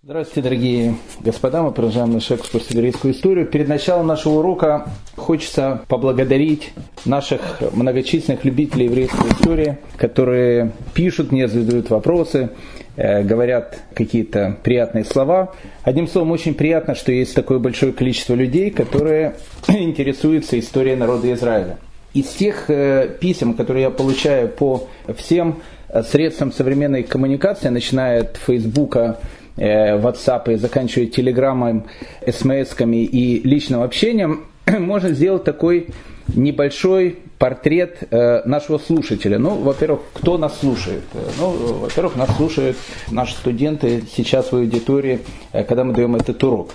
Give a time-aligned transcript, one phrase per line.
[0.00, 3.46] Здравствуйте, дорогие господа, мы продолжаем наш экскурс в еврейскую историю.
[3.46, 6.70] Перед началом нашего урока хочется поблагодарить
[7.04, 12.50] наших многочисленных любителей еврейской истории, которые пишут мне, задают вопросы,
[12.94, 15.52] э, говорят какие-то приятные слова.
[15.82, 19.34] Одним словом, очень приятно, что есть такое большое количество людей, которые
[19.68, 21.76] интересуются историей народа Израиля.
[22.14, 24.86] Из тех э, писем, которые я получаю по
[25.16, 29.18] всем э, средствам современной коммуникации, начиная от Фейсбука,
[29.58, 31.82] WhatsApp и заканчивая телеграммой,
[32.26, 35.88] смс-ками и личным общением, можно сделать такой
[36.34, 39.38] небольшой портрет э, нашего слушателя.
[39.38, 41.04] Ну, во-первых, кто нас слушает?
[41.14, 41.50] Э, ну,
[41.80, 42.76] во-первых, нас слушают
[43.10, 45.20] наши студенты сейчас в аудитории,
[45.52, 46.70] когда мы даем этот урок.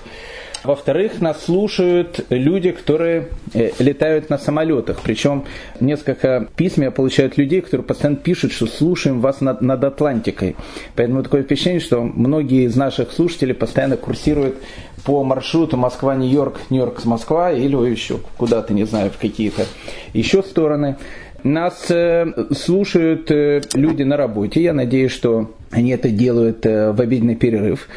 [0.63, 5.01] Во-вторых, нас слушают люди, которые э, летают на самолетах.
[5.03, 5.43] Причем
[5.81, 10.55] несколько писем я получаю от людей, которые постоянно пишут, что слушаем вас над, над Атлантикой.
[10.95, 14.55] Поэтому такое впечатление, что многие из наших слушателей постоянно курсируют
[15.03, 19.65] по маршруту Москва-Нью-Йорк, Нью-Йорк-Москва или еще куда-то, не знаю, в какие-то
[20.13, 20.95] еще стороны.
[21.43, 22.25] Нас э,
[22.55, 24.63] слушают э, люди на работе.
[24.63, 27.87] Я надеюсь, что они это делают э, в обеденный перерыв.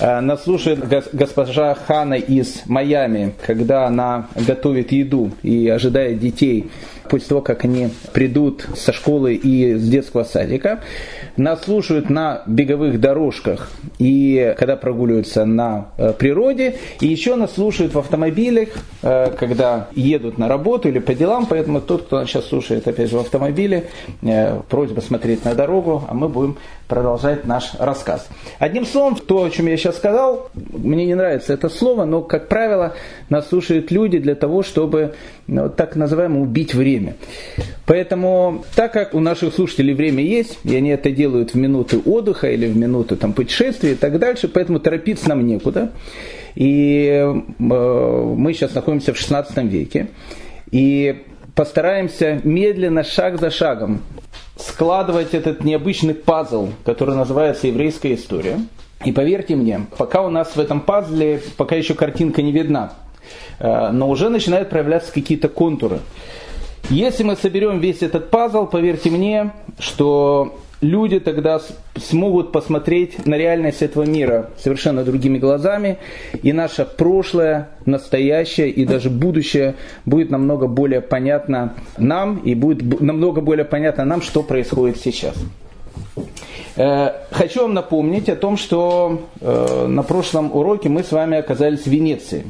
[0.00, 0.80] Э, нас слушает
[1.12, 6.70] госпожа Хана из Майами, когда она готовит еду и ожидает детей
[7.08, 10.80] после того, как они придут со школы и с детского садика.
[11.36, 16.76] Нас слушают на беговых дорожках и когда прогуливаются на э, природе.
[17.00, 18.70] И еще нас слушают в автомобилях,
[19.02, 21.46] когда едут на работу или по делам.
[21.46, 23.84] Поэтому тот, кто сейчас слушает опять же в автомобиле,
[24.68, 26.56] просьба смотреть на дорогу, а мы будем
[26.88, 28.28] продолжать наш рассказ.
[28.58, 32.48] Одним словом, то, о чем я сейчас сказал, мне не нравится это слово, но, как
[32.48, 32.94] правило,
[33.28, 35.14] нас слушают люди для того, чтобы
[35.46, 37.14] ну, так называемо убить время.
[37.86, 42.50] Поэтому, так как у наших слушателей время есть, и они это делают в минуты отдыха
[42.50, 45.92] или в минуты там, путешествия и так дальше, поэтому торопиться нам некуда.
[46.54, 50.08] И э, мы сейчас находимся в 16 веке.
[50.70, 54.02] И постараемся медленно, шаг за шагом
[54.56, 58.60] складывать этот необычный пазл, который называется еврейская история.
[59.04, 62.94] И поверьте мне, пока у нас в этом пазле, пока еще картинка не видна,
[63.58, 66.00] э, но уже начинают проявляться какие-то контуры.
[66.88, 71.60] Если мы соберем весь этот пазл, поверьте мне, что люди тогда
[71.96, 75.98] смогут посмотреть на реальность этого мира совершенно другими глазами,
[76.42, 83.40] и наше прошлое, настоящее и даже будущее будет намного более понятно нам, и будет намного
[83.40, 85.34] более понятно нам, что происходит сейчас.
[86.76, 91.82] Э, хочу вам напомнить о том, что э, на прошлом уроке мы с вами оказались
[91.82, 92.44] в Венеции.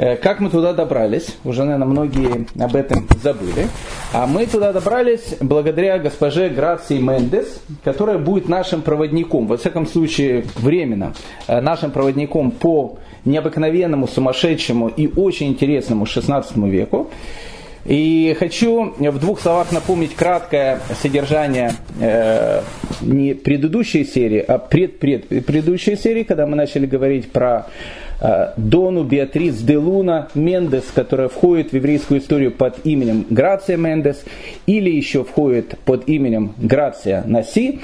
[0.00, 1.36] Э, как мы туда добрались?
[1.44, 3.68] Уже, наверное, многие об этом забыли.
[4.14, 10.46] А мы туда добрались благодаря госпоже Грации Мендес, которая будет нашим проводником, во всяком случае
[10.56, 11.12] временно,
[11.48, 12.96] э, нашим проводником по
[13.26, 17.10] необыкновенному, сумасшедшему и очень интересному 16 веку.
[17.84, 22.62] И хочу в двух словах напомнить краткое содержание э,
[23.00, 27.66] не предыдущей серии, а пред-пред предыдущей серии, когда мы начали говорить про
[28.20, 34.22] Э, Дону Беатрис де Луна Мендес, которая входит в еврейскую историю под именем Грация Мендес,
[34.66, 37.80] или еще входит под именем Грация Наси.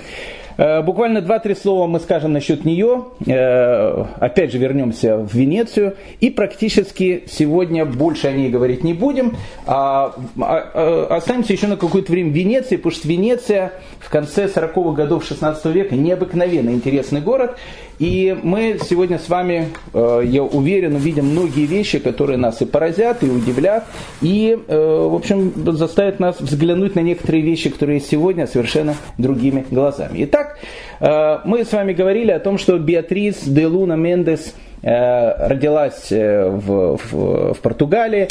[0.56, 3.04] Буквально два-три слова мы скажем насчет нее.
[3.26, 5.96] Э, опять же вернемся в Венецию.
[6.20, 9.36] И практически сегодня больше о ней говорить не будем.
[9.66, 14.46] А, а, а останемся еще на какое-то время в Венеции, потому что Венеция в конце
[14.46, 17.56] 40-х годов 16 века необыкновенно интересный город.
[17.98, 23.22] И мы сегодня с вами, э, я уверен, увидим многие вещи, которые нас и поразят,
[23.22, 23.86] и удивлят,
[24.20, 30.24] и, в общем, заставят нас взглянуть на некоторые вещи, которые сегодня совершенно другими глазами.
[30.24, 30.58] Итак, Итак,
[31.00, 36.48] э, мы с вами говорили о том, что Беатрис де Луна Мендес э, родилась э,
[36.48, 38.28] в, в, в Португалии.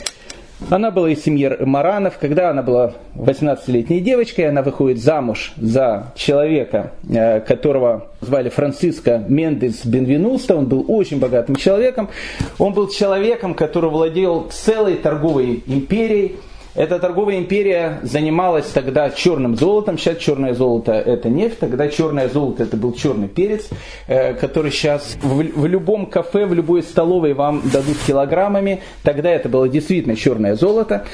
[0.70, 2.18] Она была из семьи Маранов.
[2.18, 6.94] Когда она была 18-летней девочкой, она выходит замуж за человека,
[7.46, 10.56] которого звали Франциско Мендес Бенвенуста.
[10.56, 12.10] Он был очень богатым человеком.
[12.58, 16.38] Он был человеком, который владел целой торговой империей.
[16.76, 19.98] Эта торговая империя занималась тогда черным золотом.
[19.98, 23.70] Сейчас черное золото это нефть, тогда черное золото это был черный перец,
[24.08, 28.82] э, который сейчас в, в любом кафе, в любой столовой вам дадут килограммами.
[29.04, 31.06] Тогда это было действительно черное золото.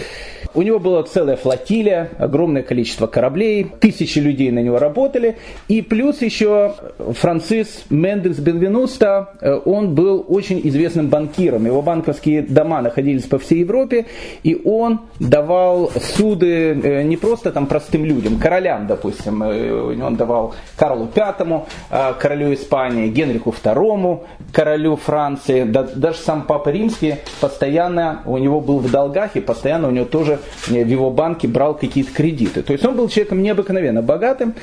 [0.56, 5.38] У него была целая флотилия, огромное количество кораблей, тысячи людей на него работали.
[5.68, 11.68] И плюс еще Францис Мендес Бенвенуста, э, он был очень известным банкиром.
[11.68, 14.08] Его банковские дома находились по всей Европе,
[14.42, 19.44] и он давал давал суды э, не просто там простым людям, королям, допустим.
[19.44, 24.20] Э, он давал Карлу V, э, королю Испании, Генриху II,
[24.54, 25.64] королю Франции.
[25.64, 30.40] Даже сам Папа Римский постоянно у него был в долгах и постоянно у него тоже
[30.68, 32.62] в его банке брал какие-то кредиты.
[32.62, 34.56] То есть он был человеком необыкновенно богатым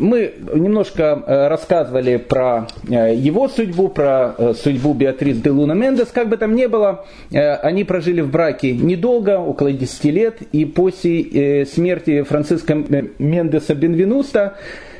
[0.00, 6.08] мы немножко э, рассказывали про э, его судьбу, про э, судьбу Беатрис де Луна Мендес.
[6.08, 11.66] Как бы там ни было, они прожили в браке недолго, около 10 лет, и после
[11.66, 12.74] смерти Франциска
[13.18, 14.54] Мендеса Бенвенуста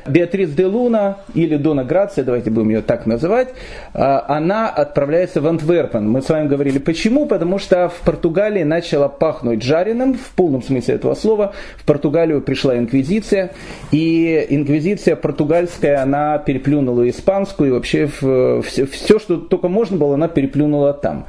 [0.07, 3.49] Беатрис де Луна, или Дона Грация, давайте будем ее так называть,
[3.93, 6.09] а, она отправляется в Антверпен.
[6.09, 7.25] Мы с вами говорили, почему?
[7.25, 11.53] Потому что в Португалии начало пахнуть жареным, в полном смысле этого слова.
[11.77, 13.51] В Португалию пришла инквизиция,
[13.91, 20.27] и инквизиция португальская, она переплюнула испанскую, и вообще все, все, что только можно было, она
[20.27, 21.25] переплюнула там.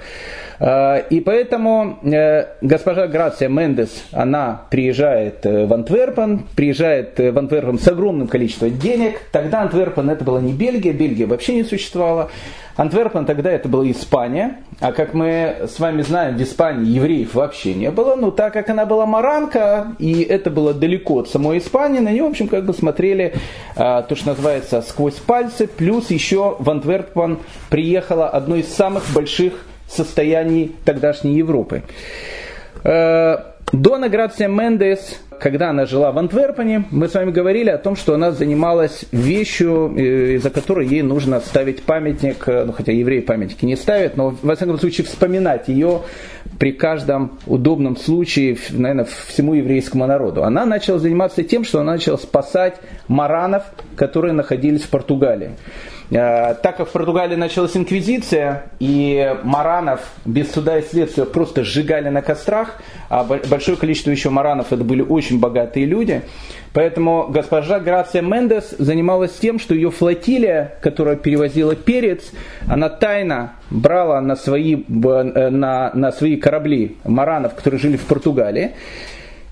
[0.58, 7.38] А, и поэтому э, госпожа Грация Мендес, она приезжает э, в Антверпен, приезжает э, в
[7.38, 9.20] Антверпен с огромным количеством денег.
[9.32, 12.30] Тогда Антверпен это была не Бельгия, Бельгия вообще не существовала.
[12.76, 17.72] Антверпен тогда это была Испания, а как мы с вами знаем, в Испании евреев вообще
[17.72, 22.00] не было, но так как она была маранка, и это было далеко от самой Испании,
[22.00, 23.34] на нее, в общем, как бы смотрели
[23.76, 27.38] а, то, что называется, сквозь пальцы, плюс еще в Антверпен
[27.70, 29.54] приехало одно из самых больших
[29.88, 31.82] состояний тогдашней Европы.
[32.84, 33.38] Э,
[33.72, 38.14] Дона Грация Мендес, когда она жила в Антверпене, мы с вами говорили о том, что
[38.14, 43.64] она занималась вещью, э, из-за которой ей нужно ставить памятник, э, ну, хотя евреи памятники
[43.64, 46.02] не ставят, но, во всяком случае, вспоминать ее
[46.58, 50.44] при каждом удобном случае, наверное, всему еврейскому народу.
[50.44, 52.76] Она начала заниматься тем, что она начала спасать
[53.08, 53.64] маранов,
[53.96, 55.50] которые находились в Португалии.
[56.10, 62.08] Э, так как в Португалии началась инквизиция, и маранов без суда и следствия просто сжигали
[62.08, 66.22] на кострах, а большое количество еще маранов это были очень богатые люди,
[66.72, 72.30] поэтому госпожа Грация Мендес занималась тем, что ее флотилия, которая перевозила перец,
[72.68, 78.72] она тайно брала на свои, э, на, на свои корабли маранов, которые жили в Португалии,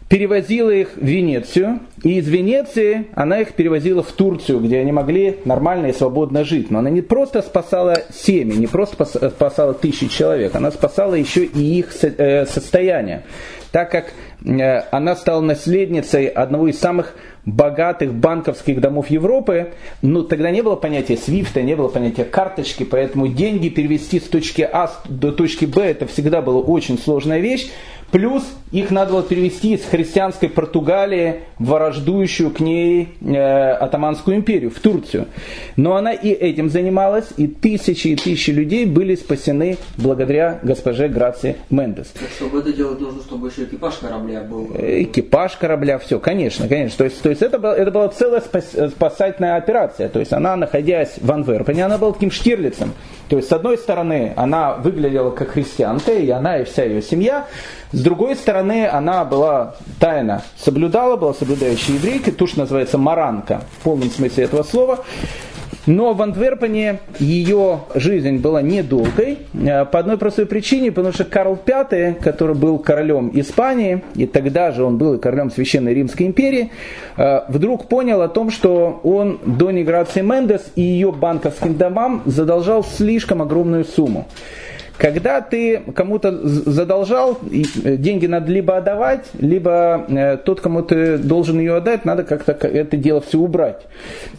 [0.09, 5.39] перевозила их в Венецию, и из Венеции она их перевозила в Турцию, где они могли
[5.45, 6.71] нормально и свободно жить.
[6.71, 11.79] Но она не просто спасала семьи, не просто спасала тысячи человек, она спасала еще и
[11.79, 13.25] их э, состояние.
[13.73, 14.13] Так как
[14.45, 17.17] э, она стала наследницей одного из самых
[17.47, 23.29] богатых банковских домов Европы, но тогда не было понятия свифта, не было понятия карточки, поэтому
[23.29, 27.71] деньги перевести с точки А до точки Б это всегда была очень сложная вещь.
[28.11, 34.71] Плюс их надо было перевести из христианской Португалии в враждующую к ней э, Атаманскую империю,
[34.71, 35.27] в Турцию.
[35.77, 41.57] Но она и этим занималась, и тысячи и тысячи людей были спасены благодаря госпоже Грации
[41.71, 42.09] Мендес.
[42.09, 44.71] Так, чтобы это делать, нужно, чтобы еще экипаж корабля был.
[44.75, 46.99] Э, экипаж корабля, все, конечно, конечно.
[46.99, 50.09] То есть, то есть это, была, это была целая спас, спасательная операция.
[50.09, 52.93] То есть она, находясь в Анверпене, она была таким штирлицем.
[53.29, 57.47] То есть, с одной стороны, она выглядела как христианка, и она, и вся ее семья.
[57.95, 64.11] С другой стороны, она была тайно соблюдала, была соблюдающей еврейкой, что называется маранка, в полном
[64.11, 65.05] смысле этого слова.
[65.87, 71.57] Но в Антверпене ее жизнь была недолгой э, по одной простой причине, потому что Карл
[71.65, 76.73] V, который был королем Испании, и тогда же он был и королем Священной Римской империи,
[77.17, 82.83] э, вдруг понял о том, что он до Неграции Мендес и ее банковским домам задолжал
[82.83, 84.27] слишком огромную сумму.
[84.97, 91.59] Когда ты кому-то задолжал, э, деньги надо либо отдавать, либо э, тот, кому ты должен
[91.59, 93.83] ее отдать, надо как-то это дело все убрать.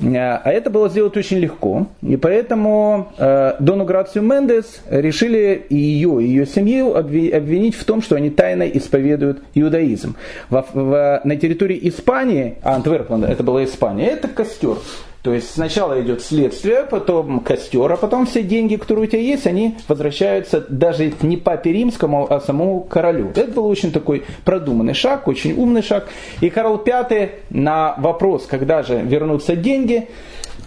[0.02, 1.88] Э, а это было сделать очень легко.
[2.02, 3.12] И поэтому
[3.60, 9.42] Дону Грацию Мендес решили ее, и ее семью обвинить в том, что они тайно исповедуют
[9.54, 10.16] иудаизм.
[10.50, 14.78] В, в, на территории Испании, а Антверпен, это была Испания, это костер.
[15.26, 19.48] То есть сначала идет следствие, потом костер, а потом все деньги, которые у тебя есть,
[19.48, 23.32] они возвращаются даже не папе римскому, а самому королю.
[23.32, 26.10] Это был очень такой продуманный шаг, очень умный шаг.
[26.42, 30.10] И Карл V на вопрос, когда же вернутся деньги,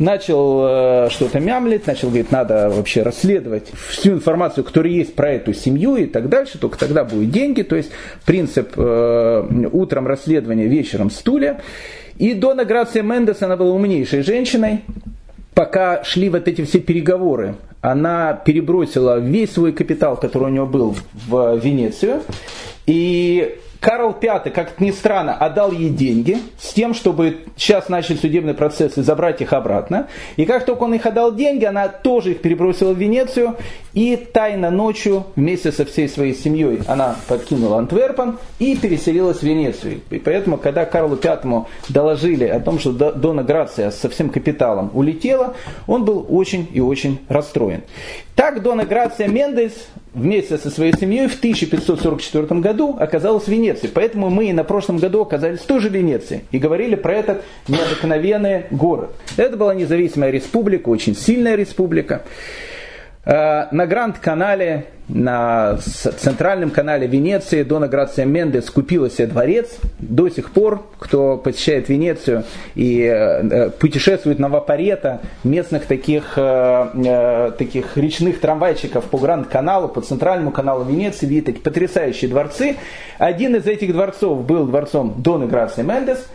[0.00, 5.54] начал э, что-то мямлить, начал говорить, надо вообще расследовать всю информацию, которая есть про эту
[5.54, 7.62] семью и так дальше, только тогда будут деньги.
[7.62, 7.92] То есть
[8.26, 11.60] принцип э, утром расследования, вечером стулья.
[12.18, 14.82] И Дона Грация Мендес, она была умнейшей женщиной.
[15.54, 20.96] Пока шли вот эти все переговоры, она перебросила весь свой капитал, который у нее был
[21.28, 22.22] в Венецию.
[22.86, 28.54] И Карл V, как ни странно, отдал ей деньги с тем, чтобы сейчас начали судебный
[28.54, 30.08] процесс и забрать их обратно.
[30.36, 33.56] И как только он их отдал деньги, она тоже их перебросила в Венецию
[33.98, 40.02] и тайно ночью вместе со всей своей семьей она покинула Антверпен и переселилась в Венецию.
[40.10, 45.54] И поэтому, когда Карлу V доложили о том, что Дона Грация со всем капиталом улетела,
[45.88, 47.82] он был очень и очень расстроен.
[48.36, 49.72] Так Дона Грация Мендес
[50.14, 53.90] вместе со своей семьей в 1544 году оказалась в Венеции.
[53.92, 58.66] Поэтому мы и на прошлом году оказались тоже в Венеции и говорили про этот необыкновенный
[58.70, 59.10] город.
[59.36, 62.22] Это была независимая республика, очень сильная республика.
[63.28, 69.76] Э, на Гранд-канале, на центральном канале Венеции Дона Грация Мендес купила себе дворец.
[69.98, 72.44] До сих пор, кто посещает Венецию
[72.74, 76.38] и э, э, путешествует на Вапорето, местных таких,
[77.58, 82.76] таких речных трамвайчиков по Гранд-каналу, по центральному каналу Венеции, видит такие потрясающие дворцы.
[83.18, 86.26] Один из этих дворцов был дворцом Дона Грация Мендес.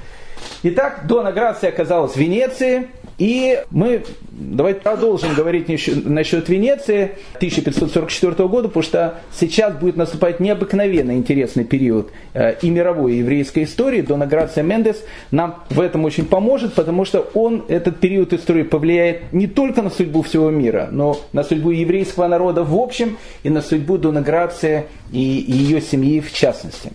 [0.62, 2.86] Итак, Дона Грация оказалась в Венеции–
[3.18, 5.68] и мы давайте продолжим говорить
[6.06, 13.14] насчет Венеции 1544 года, потому что сейчас будет наступать необыкновенно интересный период э, и мировой
[13.14, 14.02] и еврейской истории.
[14.02, 19.32] Дона Грация Мендес нам в этом очень поможет, потому что он, этот период истории, повлияет
[19.32, 23.62] не только на судьбу всего мира, но на судьбу еврейского народа в общем и на
[23.62, 26.92] судьбу Дона Грация и ее семьи в частности.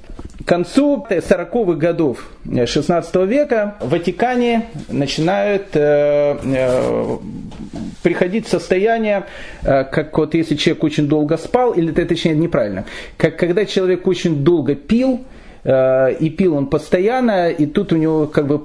[0.48, 7.16] К концу 40-х годов 16 века в Ватикане начинают э, э,
[8.02, 9.26] приходить в состояние,
[9.62, 12.86] э, как вот если человек очень долго спал, или это точнее неправильно,
[13.18, 15.22] как когда человек очень долго пил,
[15.64, 18.60] и пил он постоянно, и тут у него как бы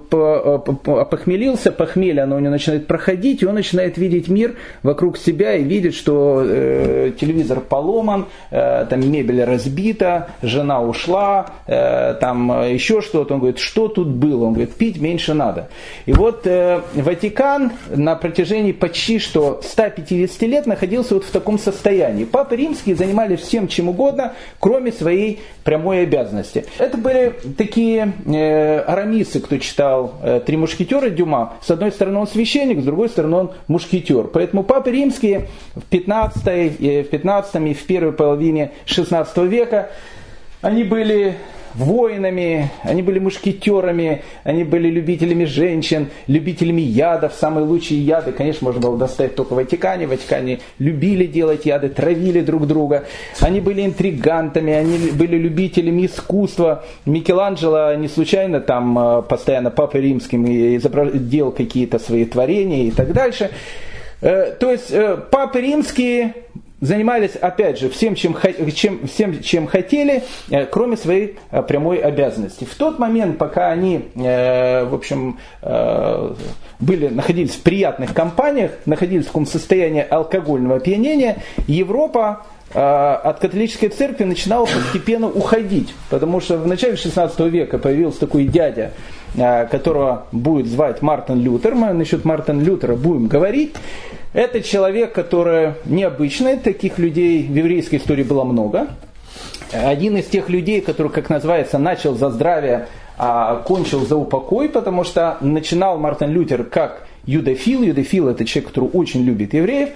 [1.00, 5.64] опохмелился, похмелье оно у него начинает проходить, и он начинает видеть мир вокруг себя и
[5.64, 13.34] видит, что э, телевизор поломан, э, там мебель разбита, жена ушла, э, там еще что-то.
[13.36, 14.46] Он говорит, что тут было?
[14.46, 15.70] Он говорит, пить меньше надо.
[16.06, 22.26] И вот э, Ватикан на протяжении почти что 150 лет находился вот в таком состоянии.
[22.26, 26.66] Папы римские занимались всем чем угодно, кроме своей прямой обязанности.
[26.84, 31.54] Это были такие э, арамисы, кто читал э, «Три мушкетера» Дюма.
[31.62, 34.26] С одной стороны он священник, с другой стороны он мушкетер.
[34.26, 39.92] Поэтому папы римские в 15, э, в 15 и в первой половине 16 века
[40.62, 41.38] они были
[41.76, 47.34] воинами, они были мушкетерами, они были любителями женщин, любителями ядов.
[47.34, 50.08] Самые лучшие яды, конечно, можно было достать только в Ватикане.
[50.08, 53.06] В Ватикане любили делать яды, травили друг друга.
[53.40, 56.86] Они были интригантами, они были любителями искусства.
[57.06, 60.44] Микеланджело не случайно там э, постоянно папой римским
[61.30, 63.52] делал какие-то свои творения и так дальше.
[64.22, 66.34] Э, то есть э, папы римские
[66.84, 68.36] занимались, опять же, всем, чем,
[68.76, 72.66] чем, всем, чем хотели, э, кроме своей э, прямой обязанности.
[72.66, 75.40] В тот момент, пока они, э, в общем,
[76.80, 81.38] были, находились в приятных компаниях, находились в таком состоянии алкогольного опьянения,
[81.68, 88.46] Европа от католической церкви начинала постепенно уходить, потому что в начале 16 века появился такой
[88.46, 88.94] дядя,
[89.36, 91.76] которого будет звать Мартин Лютер.
[91.76, 93.76] Мы насчет Мартина Лютера будем говорить.
[94.34, 98.88] Это человек, который необычный, таких людей в еврейской истории было много.
[99.72, 102.88] Один из тех людей, который, как называется, начал за здравие,
[103.18, 107.84] а кончил за упокой, потому что начинал Мартин Лютер как юдофил.
[107.84, 109.90] Юдофил это человек, который очень любит евреев.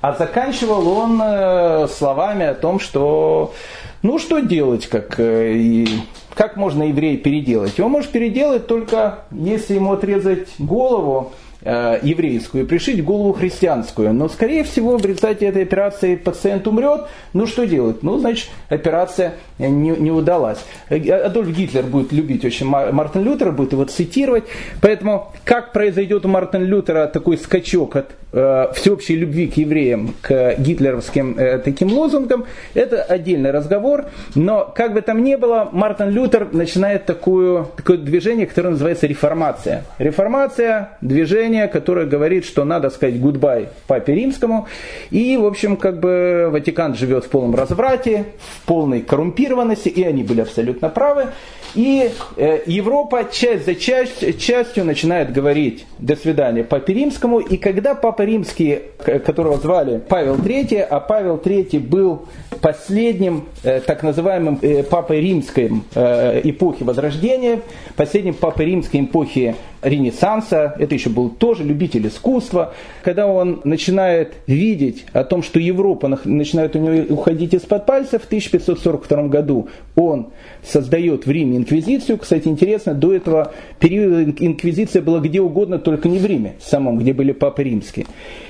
[0.00, 3.54] А заканчивал он э, словами о том, что
[4.02, 5.86] ну что делать, как, э,
[6.34, 7.78] как можно еврея переделать?
[7.78, 11.32] Его может переделать только если ему отрезать голову,
[11.66, 14.12] Э, еврейскую пришить голову христианскую.
[14.12, 17.06] Но, скорее всего, в результате этой операции пациент умрет.
[17.32, 18.02] Ну, что делать?
[18.02, 20.58] Ну, значит, операция не, не удалась.
[20.90, 24.44] Э, Адольф Гитлер будет любить очень Мартин Лютера, будет его цитировать.
[24.82, 30.56] Поэтому, как произойдет у Мартина Лютера такой скачок от э, всеобщей любви к евреям, к
[30.58, 32.44] гитлеровским э, таким лозунгам,
[32.74, 34.10] это отдельный разговор.
[34.34, 39.84] Но, как бы там ни было, Мартин Лютер начинает такую, такое движение, которое называется реформация.
[39.98, 44.66] Реформация– движение движение, которое говорит, что надо сказать гудбай папе римскому.
[45.10, 50.22] И, в общем, как бы Ватикан живет в полном разврате, в полной коррумпированности, и они
[50.22, 51.26] были абсолютно правы.
[51.74, 57.40] И э, Европа часть за часть, частью начинает говорить «до свидания Папе Римскому».
[57.40, 58.80] И когда Папа Римский,
[59.26, 62.26] которого звали Павел III, а Павел III был
[62.60, 67.60] последним так называемым папой римской эпохи Возрождения,
[67.96, 75.06] последним папой римской эпохи Ренессанса, это еще был тоже любитель искусства, когда он начинает видеть
[75.12, 80.28] о том, что Европа начинает у него уходить из-под пальцев, в 1542 году он
[80.64, 82.18] создает в Риме инквизицию.
[82.18, 87.12] Кстати, интересно, до этого периода инквизиция была где угодно, только не в Риме самом, где
[87.12, 88.06] были папы римские.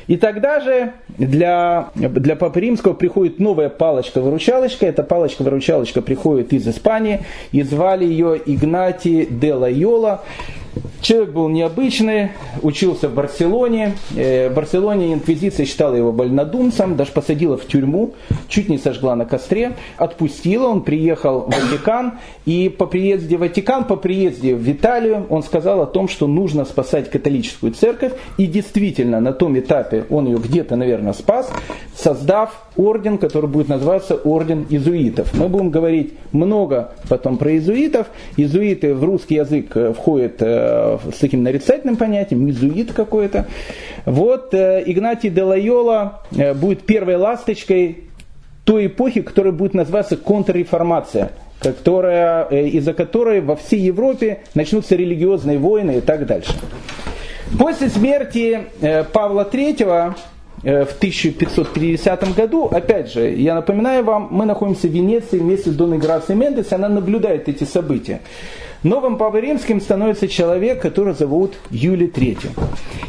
[0.06, 4.86] И тогда же для, для Папы Римского приходит новая палочка-выручалочка.
[4.86, 7.20] Эта палочка-выручалочка приходит из Испании,
[7.52, 10.22] и звали ее Игнати де Лайола.
[11.00, 12.30] Человек был необычный,
[12.62, 13.94] учился в Барселоне.
[14.16, 18.14] Э, в Барселоне инквизиция считала его больнодумцем, даже посадила в тюрьму,
[18.48, 22.14] чуть не сожгла на костре, отпустила, он приехал в Ватикан,
[22.46, 26.64] и по приезде в Ватикан, по приезде в Италию, он сказал о том, что нужно
[26.64, 31.50] спасать католическую церковь, и действительно на том этапе он ее где-то, наверное, спас,
[31.94, 35.32] создав орден, который будет называться Орден Иезуитов.
[35.34, 38.08] Мы будем говорить много потом про иезуитов.
[38.36, 43.46] Иезуиты в русский язык э, входят э, с таким нарицательным понятием, иезуит какой-то.
[44.04, 46.22] Вот э, Игнатий де Лайола
[46.56, 48.04] будет первой ласточкой
[48.64, 55.96] той эпохи, которая будет называться контрреформация которая, из-за которой во всей Европе начнутся религиозные войны
[55.96, 56.52] и так дальше.
[57.58, 58.66] После смерти
[59.14, 60.14] Павла III
[60.64, 65.98] в 1550 году, опять же, я напоминаю вам, мы находимся в Венеции вместе с Доной
[65.98, 68.20] Грацией Мендес, она наблюдает эти события.
[68.84, 72.50] Новым Папой Римским становится человек, которого зовут Юлий III.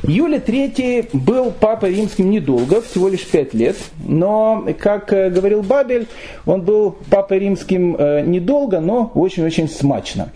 [0.03, 3.75] Юлий III был Папой Римским недолго, всего лишь пять лет,
[4.07, 6.07] но, как э, говорил Бабель,
[6.45, 10.29] он был Папой Римским э, недолго, но очень-очень смачно.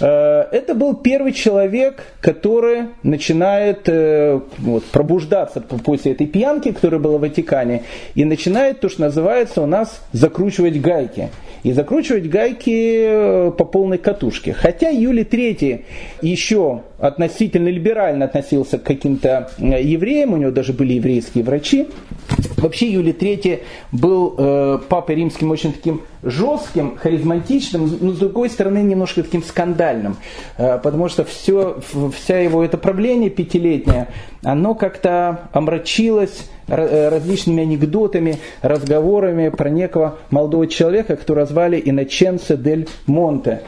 [0.00, 7.18] Э, это был первый человек, который начинает э, вот, пробуждаться после этой пьянки, которая была
[7.18, 7.84] в Ватикане,
[8.14, 11.30] и начинает то, что называется у нас закручивать гайки.
[11.62, 14.52] И закручивать гайки э, по полной катушке.
[14.52, 15.84] Хотя Юлий III
[16.22, 21.88] еще относительно либерально относился к каким-то евреям, у него даже были еврейские врачи.
[22.56, 23.62] Вообще Юлий III
[23.92, 30.16] был э, папой римским очень таким жестким, харизматичным, но с другой стороны немножко таким скандальным,
[30.56, 31.78] э, потому что все,
[32.16, 34.08] вся его это правление пятилетнее,
[34.42, 42.88] оно как-то омрачилось э, различными анекдотами, разговорами про некого молодого человека, которого звали Иначенце дель
[43.06, 43.62] Монте.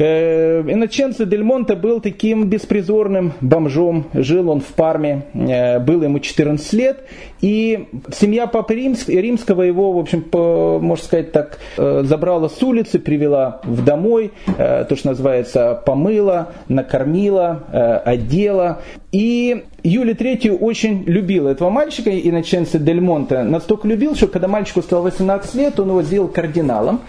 [0.00, 6.20] Э, Иначенцо Дель Монте был таким беспризорным бомжом, жил он в Парме, э, было ему
[6.20, 7.04] 14 лет,
[7.42, 13.60] и семья Папы Римского его, в общем, можно сказать так, э, забрала с улицы, привела
[13.64, 18.80] в домой, то, что называется, помыла, накормила, одела.
[19.12, 24.80] И Юлий III очень любил этого мальчика, Иначенцо Дель Монте, настолько любил, что когда мальчику
[24.82, 27.00] стало 18 лет, он его сделал кардиналом.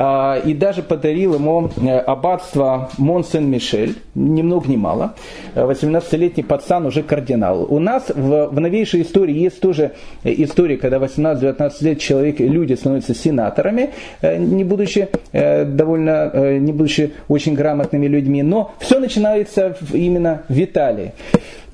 [0.00, 5.14] А, и даже подарил ему э, аббатство Монсен-Мишель, ни много ни мало.
[5.56, 7.66] 18-летний пацан уже кардинал.
[7.68, 12.74] У нас в, в новейшей истории есть тоже э, история, когда 18-19 лет человек, люди
[12.74, 20.42] становятся сенаторами, э, не будучи довольно, не будучи очень грамотными людьми, но все начинается именно
[20.48, 21.12] в Италии.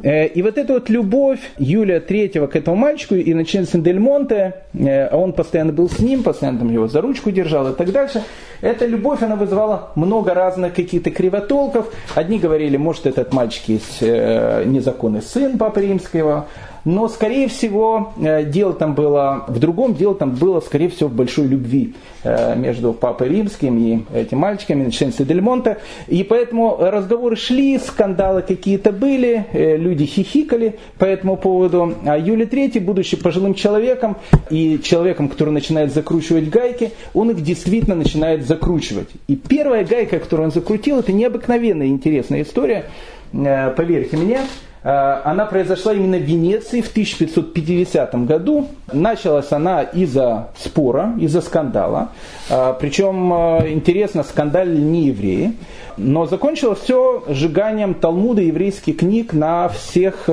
[0.02, 4.54] Э, и вот эта вот любовь Юлия Третьего к этому мальчику и начинается Дель Монте,
[4.74, 8.22] э, он постоянно был с ним, постоянно там его за ручку держал и так дальше.
[8.60, 11.92] Эта любовь, она вызывала много разных каких-то кривотолков.
[12.14, 16.46] Одни говорили, может, этот мальчик есть э, незаконный сын Папы Римского,
[16.84, 21.14] но, скорее всего, э, дело там было в другом, дело там было, скорее всего, в
[21.14, 25.78] большой любви э, между Папой Римским и этим мальчиками, Ченси Дель Монте.
[26.08, 31.94] И поэтому разговоры шли, скандалы какие-то были, э, люди хихикали по этому поводу.
[32.04, 34.16] А Юлий III, будучи пожилым человеком
[34.50, 39.08] и человеком, который начинает закручивать гайки, он их действительно начинает закручивать.
[39.26, 42.84] И первая гайка, которую он закрутил, это необыкновенная интересная история,
[43.32, 44.40] поверьте мне,
[44.84, 48.68] она произошла именно в Венеции в 1550 году.
[48.92, 52.10] Началась она из-за спора, из-за скандала.
[52.50, 55.54] Э, Причем, э, интересно, скандалили не евреи.
[55.96, 60.24] Но закончилось все сжиганием Талмуда еврейских книг на всех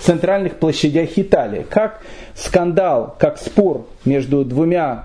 [0.00, 1.64] центральных площадях Италии.
[1.70, 2.00] Как
[2.34, 5.04] скандал, как спор между двумя,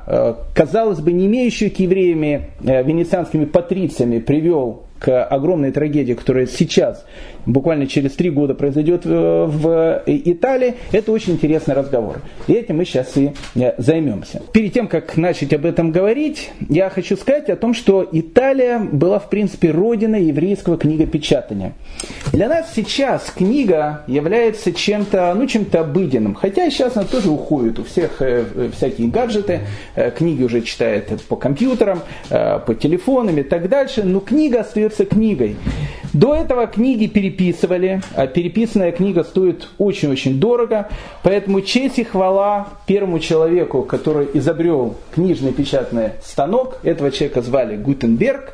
[0.56, 7.06] казалось бы, не имеющими к евреями венецианскими патрициями привел к огромной трагедии, которая сейчас,
[7.46, 9.10] буквально через три года произойдет э,
[9.50, 12.22] в Италии, это очень интересный разговор.
[12.48, 14.42] И этим мы сейчас и э, займемся.
[14.54, 19.20] Перед тем, как начать об этом говорить, я хочу сказать о том, что Италия была,
[19.20, 21.74] в принципе, родиной еврейского книгопечатания.
[22.32, 26.34] Для нас сейчас книга является чем-то, ну, чем-то обыденным.
[26.34, 27.78] Хотя сейчас она тоже уходит.
[27.78, 29.60] У всех э, всякие гаджеты,
[30.18, 34.04] книги уже читают по компьютерам, по телефонам и так дальше.
[34.04, 35.56] Но книга остается книгой.
[36.14, 40.90] До этого книги переписывали, а переписанная книга стоит очень-очень дорого,
[41.24, 48.54] поэтому честь и хвала первому человеку, который изобрел книжный печатный станок, этого человека звали Гутенберг,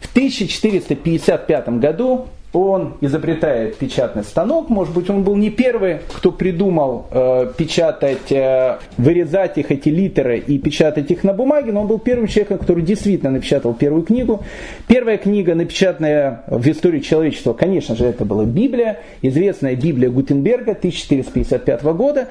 [0.00, 4.70] в 1455 году он изобретает печатный станок.
[4.70, 10.38] Может быть, он был не первый, кто придумал э, печатать, э, вырезать их, эти литеры,
[10.38, 14.42] и печатать их на бумаге, но он был первым человеком, который действительно напечатал первую книгу.
[14.86, 21.82] Первая книга, напечатанная в истории человечества, конечно же, это была Библия, известная Библия Гутенберга 1455
[21.82, 22.28] года.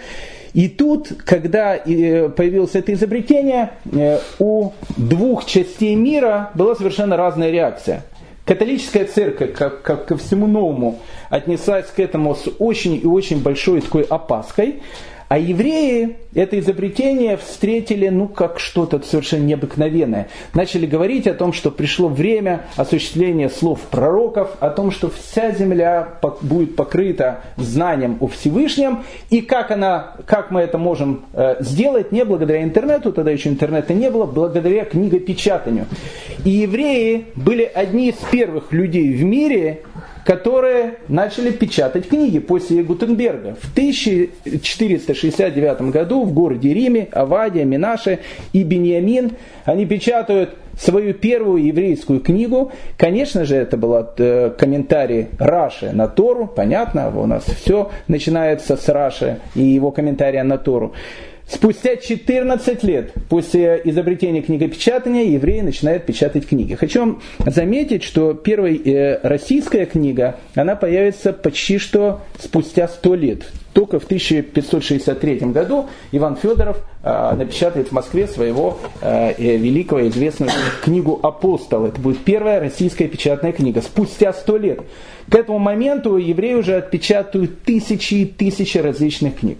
[0.54, 7.52] И тут, когда э, появилось это изобретение, э, у двух частей мира была совершенно разная
[7.52, 8.04] реакция.
[8.48, 13.82] Католическая церковь, как, как ко всему новому, отнеслась к этому с очень и очень большой
[13.82, 14.82] такой опаской.
[15.30, 20.30] А евреи это изобретение встретили, ну, как что-то совершенно необыкновенное.
[20.54, 26.20] Начали говорить о том, что пришло время осуществления слов пророков, о том, что вся земля
[26.42, 32.24] будет покрыта знанием о Всевышнем, и как, она, как мы это можем э, сделать, не
[32.24, 35.88] благодаря интернету, тогда еще интернета не было, благодаря книгопечатанию.
[36.46, 39.82] И евреи были одни из первых людей в мире,
[40.28, 43.56] которые начали печатать книги после Гутенберга.
[43.62, 48.20] В 1469 году в городе Риме Авадия, Минаше
[48.52, 49.32] и Беньямин
[49.64, 52.74] они печатают свою первую еврейскую книгу.
[52.98, 56.46] Конечно же, это был э, комментарий Раши на Тору.
[56.46, 60.92] Понятно, у нас все начинается с Раши и его комментария на Тору.
[61.50, 66.76] Спустя 14 лет после изобретения книгопечатания евреи начинают печатать книги.
[66.76, 73.52] Хочу вам заметить, что первая э, российская книга, она появится почти что спустя 100 лет.
[73.72, 80.52] Только в 1563 году Иван Федоров э, напечатает в Москве своего э, великого известную
[80.84, 81.86] книгу «Апостол».
[81.86, 83.82] Это будет первая российская печатная книга.
[83.82, 84.82] Спустя 100 лет.
[85.30, 89.60] К этому моменту евреи уже отпечатают тысячи и тысячи различных книг.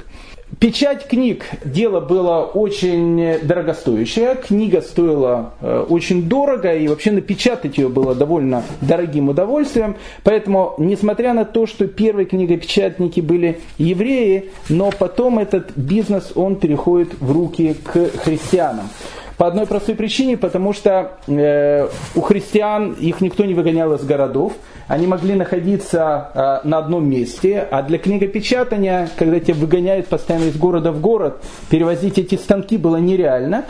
[0.60, 4.36] Печать книг дело было очень дорогостоящее.
[4.36, 9.98] Книга стоила э, очень дорого, и вообще напечатать ее было довольно дорогим удовольствием.
[10.24, 17.20] Поэтому, несмотря на то, что первые книгопечатники были евреи, но потом этот бизнес, он переходит
[17.20, 18.90] в руки к христианам.
[19.38, 24.54] По одной простой причине, потому что э, у христиан их никто не выгонял из городов,
[24.88, 30.58] они могли находиться э, на одном месте, а для книгопечатания, когда тебя выгоняют постоянно из
[30.58, 33.66] города в город, перевозить эти станки было нереально.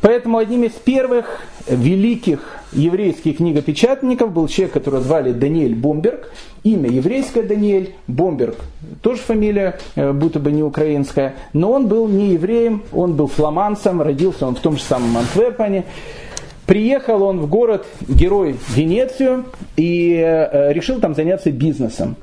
[0.00, 6.32] Поэтому одним из первых великих еврейских книгопечатников был человек, которого звали Даниэль Бомберг.
[6.64, 8.56] Имя еврейское Даниэль, Бомберг,
[9.02, 11.34] тоже фамилия, э, будто бы не украинская.
[11.52, 15.84] Но он был не евреем, он был фламандцем, родился он в том же самом Антверпене.
[16.66, 19.44] Приехал он в город Герой Венецию
[19.76, 22.16] и э, решил там заняться бизнесом.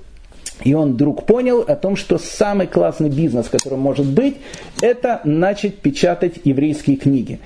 [0.64, 4.38] И он вдруг понял о том, что самый классный бизнес, который может быть,
[4.82, 7.40] это начать печатать еврейские книги.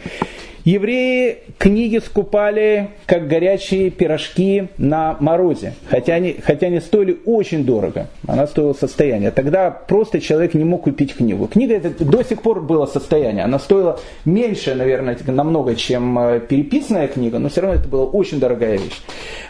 [0.66, 8.08] Евреи книги скупали как горячие пирожки на морозе, хотя они, хотя они стоили очень дорого.
[8.28, 9.32] Она стоила состояние.
[9.32, 11.48] Тогда просто человек не мог купить книгу.
[11.48, 13.44] Книга это до сих пор было состояние.
[13.44, 18.40] Она стоила меньше, наверное, намного, чем э, переписанная книга, но все равно это была очень
[18.40, 19.02] дорогая вещь.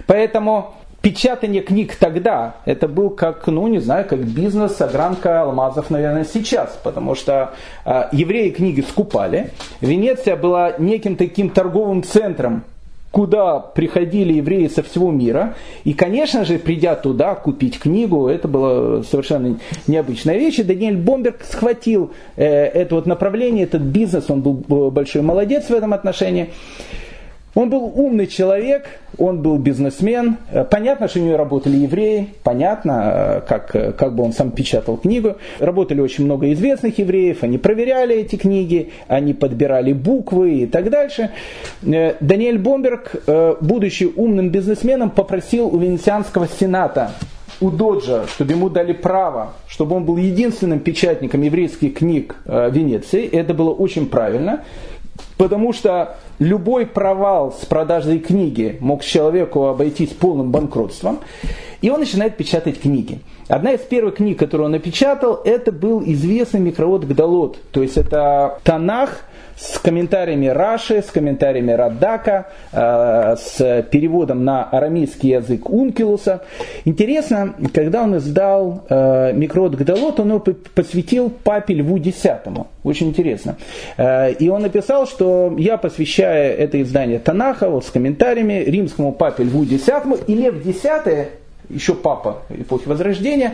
[0.07, 0.73] Поэтому
[1.03, 6.79] печатание книг тогда, это был как, ну не знаю, как бизнес, огранка алмазов, наверное, сейчас,
[6.81, 7.51] потому что
[7.85, 9.51] э, евреи книги скупали.
[9.81, 12.63] Венеция была неким таким торговым центром,
[13.11, 15.55] куда приходили евреи со всего мира.
[15.83, 20.59] И, конечно же, придя туда купить книгу, это была совершенно необычная вещь.
[20.59, 25.65] И Даниэль Бомберг схватил э, это вот направление, этот бизнес, он был э, большой молодец
[25.65, 26.49] в этом отношении.
[27.55, 28.85] Он был умный человек,
[29.17, 30.37] он был бизнесмен.
[30.51, 34.51] Э, понятно, что у него работали евреи, понятно, э, как, э, как бы он сам
[34.51, 35.37] печатал книгу.
[35.59, 41.29] Работали очень много известных евреев, они проверяли эти книги, они подбирали буквы и так дальше.
[41.81, 43.15] Даниэль Бомберг,
[43.61, 47.11] будучи умным бизнесменом, попросил у Венецианского сената
[47.61, 53.25] у Доджа, чтобы ему дали право, чтобы он был единственным печатником еврейских книг Венеции.
[53.27, 54.63] Это было очень правильно.
[55.37, 61.19] Потому что любой провал с продажей книги мог человеку обойтись полным банкротством.
[61.81, 63.19] И он начинает печатать книги.
[63.49, 67.57] Одна из первых книг, которую он напечатал, это был известный микровод Гдалот.
[67.71, 75.31] То есть это Танах с комментариями Раши, с комментариями Радака, э, с переводом на арамейский
[75.31, 76.43] язык Ункилуса.
[76.85, 82.25] Интересно, когда он издал э, микровод Гдалот, он его посвятил папе Льву X.
[82.83, 83.57] Очень интересно.
[83.97, 89.43] Э, и он написал, что я посвящаю это издание Танаха вот, с комментариями римскому папе
[89.43, 89.89] Льву X,
[90.27, 90.85] и Лев X
[91.69, 93.53] еще папа эпохи Возрождения,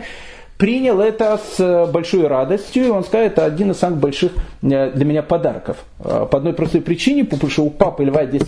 [0.60, 5.04] принял это с большой радостью, и он сказал, это один из самых больших э, для
[5.06, 5.78] меня подарков.
[6.00, 8.46] Э, по одной простой причине, потому что у папы Льва X,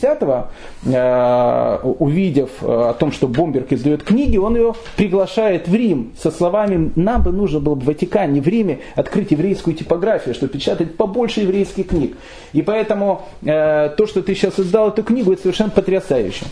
[0.85, 6.93] э, увидев о том, что Бомберг издает книги, он его приглашает в Рим со словами,
[6.97, 11.41] нам бы нужно было бы в Ватикане, в Риме открыть еврейскую типографию, чтобы печатать побольше
[11.41, 12.19] еврейских книг.
[12.53, 16.45] И поэтому то, что ты сейчас издал эту книгу, это совершенно потрясающе.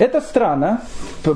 [0.00, 0.80] Это странно,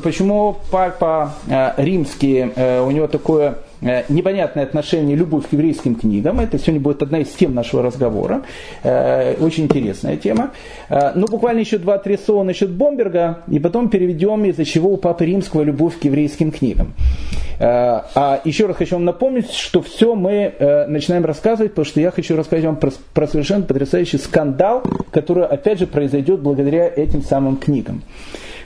[0.02, 6.40] почему папа э, римский, э, у него такое э, непонятное отношение, любовь к еврейским книгам.
[6.40, 8.40] Это сегодня будет одна из тем нашего разговора.
[8.82, 10.52] Очень интересная тема.
[10.88, 15.60] Ну, буквально еще два-три слова насчет Бомберга, и потом переведем, из-за чего у Папы Римского
[15.60, 16.94] любовь к еврейским книгам.
[17.60, 20.54] А еще раз хочу вам напомнить, что все мы
[20.88, 25.80] начинаем рассказывать, потому что я хочу рассказать вам про, про совершенно потрясающий скандал, который, опять
[25.80, 28.02] же, произойдет благодаря этим самым книгам.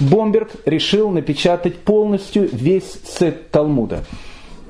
[0.00, 4.04] Бомберг решил напечатать полностью весь сет Талмуда.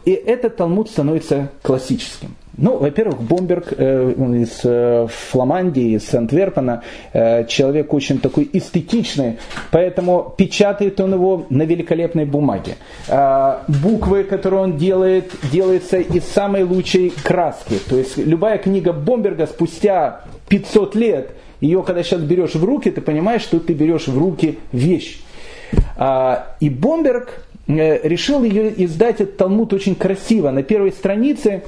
[0.05, 2.37] И этот Талмуд становится классическим.
[2.59, 9.37] Ну, во-первых, Бомберг э, из э, Фламандии, из Антверпена, э, человек очень такой эстетичный,
[9.71, 12.77] поэтому печатает он его на великолепной бумаге.
[13.09, 17.75] Э, буквы, которые он делает, делаются из самой лучшей краски.
[17.91, 23.03] То есть любая книга Бомберга спустя 500 лет, ее когда сейчас берешь в руки, ты
[23.03, 25.21] понимаешь, что ты берешь в руки вещь.
[25.99, 30.51] Э, и Бомберг решил ее издать этот Талмуд очень красиво.
[30.53, 31.65] На первой странице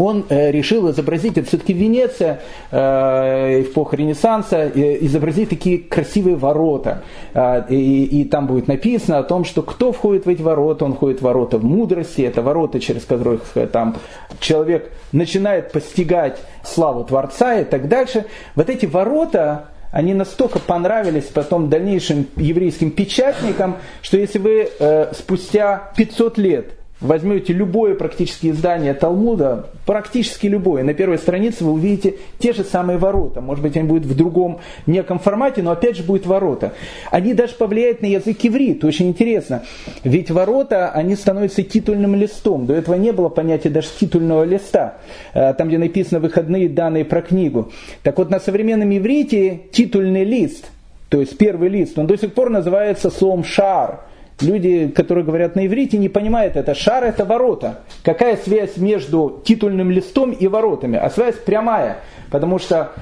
[0.00, 7.02] он э, решил изобразить, это все-таки Венеция, э, эпоха Ренессанса, э, изобразить такие красивые ворота.
[7.34, 10.94] Э, и, и там будет написано о том, что кто входит в эти ворота, он
[10.94, 13.96] входит в ворота в мудрости, это ворота, через которых там
[14.40, 18.24] человек начинает постигать славу Творца и так дальше.
[18.54, 25.92] Вот эти ворота, они настолько понравились потом дальнейшим еврейским печатникам, что если вы э, спустя
[25.96, 32.52] 500 лет возьмете любое практически издание Талмуда, практически любое, на первой странице вы увидите те
[32.52, 33.40] же самые ворота.
[33.40, 36.74] Может быть, они будут в другом неком формате, но опять же будет ворота.
[37.10, 39.62] Они даже повлияют на язык иврит, очень интересно.
[40.04, 42.66] Ведь ворота, они становятся титульным листом.
[42.66, 44.98] До этого не было понятия даже титульного листа,
[45.32, 47.72] э, там, где написано выходные данные про книгу.
[48.02, 50.66] Так вот, на современном иврите титульный лист,
[51.08, 54.00] то есть первый лист, он до сих пор называется словом шар–
[54.40, 56.74] Люди, которые говорят на иврите, не понимают это.
[56.74, 57.80] Шар это ворота.
[58.02, 60.98] Какая связь между титульным листом и воротами?
[60.98, 61.98] А связь прямая.
[62.30, 62.92] Потому что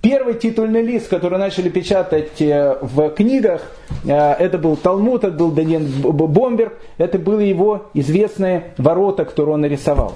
[0.00, 3.62] первый титульный лист, который начали печатать э, в книгах,
[4.04, 9.62] э, это был Талмуд, это был Даниэль Бомберг, это были его известные ворота, которые он
[9.62, 10.14] нарисовал.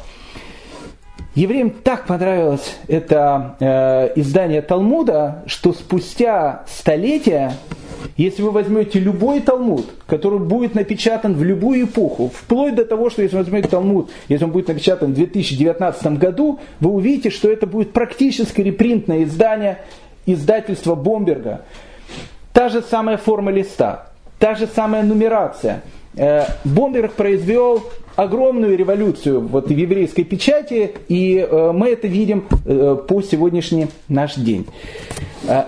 [1.35, 7.55] Евреям так понравилось это э, издание Талмуда, что спустя столетия
[8.17, 13.23] если вы возьмете любой Талмуд, который будет напечатан в любую эпоху, вплоть до того, что
[13.23, 17.67] если вы возьмете Талмуд, если он будет напечатан в 2019 году, вы увидите, что это
[17.67, 19.79] будет практически репринтное издание
[20.27, 21.63] издательства Бомберга.
[22.53, 24.09] Та же самая форма листа,
[24.39, 25.83] та же самая нумерация.
[26.17, 27.85] Э, Бомберг произвел
[28.17, 34.35] огромную революцию вот в еврейской печати, и э, мы это видим э, по сегодняшний наш
[34.35, 34.67] день.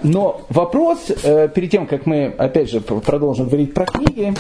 [0.03, 4.35] Но вопрос, перед тем, как мы, опять же, продолжим говорить про книги,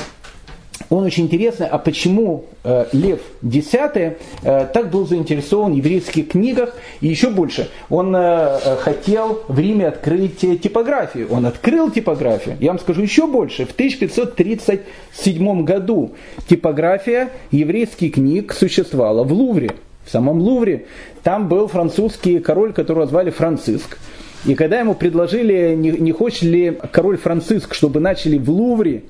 [0.90, 6.74] он очень интересный, а почему э, Лев X э, так был заинтересован в еврейских книгах,
[7.00, 11.28] и еще больше, он э, хотел в Риме открыть типографию.
[11.30, 16.12] Он открыл типографию, я вам скажу еще больше, в 1537 году
[16.48, 19.70] типография еврейских книг существовала в Лувре,
[20.04, 20.86] в самом Лувре.
[21.22, 23.98] Там был французский король, которого звали Франциск.
[24.44, 29.04] И когда ему предложили, не, не хочет ли король Франциск, чтобы начали в Лувре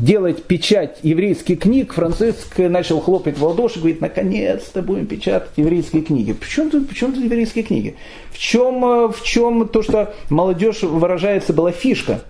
[0.00, 6.32] делать печать еврейских книг, Франциск начал хлопать в ладоши, говорит, наконец-то будем печатать еврейские книги.
[6.32, 7.96] Почему тут, почему тут еврейские книги?
[8.30, 12.22] В чем, э, в чем то, что молодежь выражается, была фишка?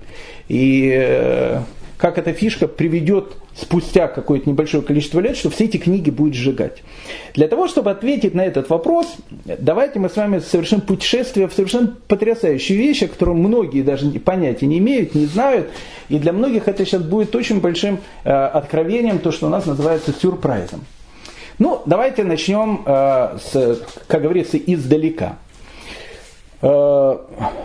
[0.48, 1.61] И э,
[2.00, 6.82] как эта фишка приведет спустя какое-то небольшое количество лет, что все эти книги будет сжигать.
[7.34, 11.94] Для того, чтобы ответить на этот вопрос, давайте мы с вами совершим путешествие в совершенно
[12.08, 15.68] потрясающие вещи, о которых многие даже понятия не имеют, не знают.
[16.08, 20.14] И для многих это сейчас будет очень большим э, откровением, то, что у нас называется
[20.18, 20.86] сюрпризом.
[21.58, 25.36] Ну, давайте начнем, э, с, как говорится, издалека.
[26.62, 27.16] Э,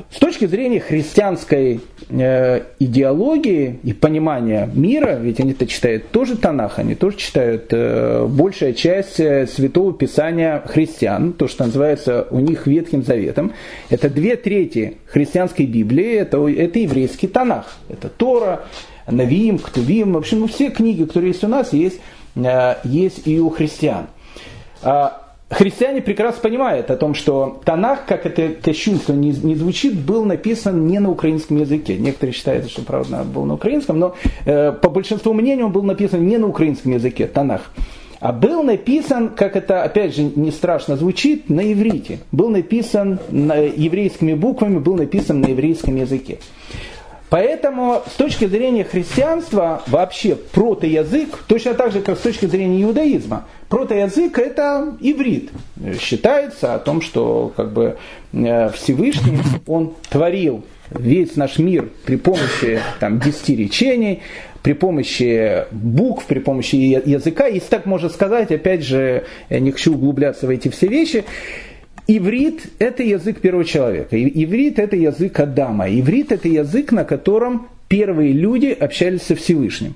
[0.09, 6.95] с точки зрения христианской э, идеологии и понимания мира, ведь они-то читают тоже Танах, они
[6.95, 13.51] тоже читают э, большая часть Святого Писания христиан, то, что называется у них Ветхим Заветом.
[13.89, 17.75] Это две трети христианской Библии, это, это еврейский Танах.
[17.89, 18.63] Это Тора,
[19.07, 21.99] Навиим, Ктувим, в общем, все книги, которые есть у нас, есть,
[22.85, 24.07] есть и у христиан.
[25.49, 30.87] Христиане прекрасно понимают о том, что Танах, как это кощунство не, не звучит, был написан
[30.87, 31.97] не на украинском языке.
[31.97, 36.25] Некоторые считают, что, правда, был на украинском, но э, по большинству мнений он был написан
[36.25, 37.71] не на украинском языке, Танах.
[38.19, 42.19] А был написан, как это опять же не страшно звучит, на иврите.
[42.31, 46.39] Был написан на, еврейскими буквами, был написан на еврейском языке.
[47.35, 53.45] Поэтому с точки зрения христианства вообще протоязык, точно так же, как с точки зрения иудаизма,
[53.67, 55.49] протоязык это иврит.
[55.99, 57.97] Считается о том, что как бы,
[58.31, 64.21] э, Всевышний, он творил весь наш мир при помощи там, десяти речений,
[64.61, 67.47] при помощи букв, при помощи языка.
[67.47, 71.25] Если так можно сказать, опять же, я не хочу углубляться в эти все вещи.
[72.07, 74.15] Иврит– это язык первого человека.
[74.15, 75.89] Иврит– это язык Адама.
[75.89, 79.95] Иврит– это язык, на котором первые люди общались со Всевышним.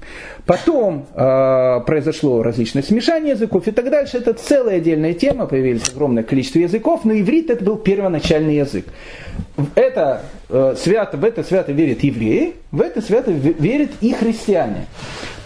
[0.49, 4.17] Потом э, произошло различное смешание языков и так дальше.
[4.17, 8.85] Это целая отдельная тема, появилось огромное количество языков, но иврит это был первоначальный язык.
[9.75, 14.87] Это, э, свято, в это свято верят евреи, в это свято верят и христиане.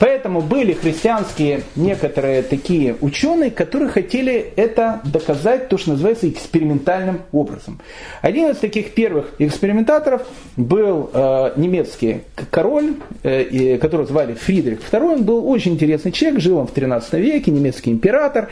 [0.03, 7.79] Поэтому были христианские некоторые такие ученые, которые хотели это доказать, то, что называется экспериментальным образом.
[8.21, 10.23] Один из таких первых экспериментаторов
[10.57, 15.23] был э, немецкий король, э, которого звали Фридрих II.
[15.23, 18.49] Был очень интересный человек, жил он в 13 веке, немецкий император,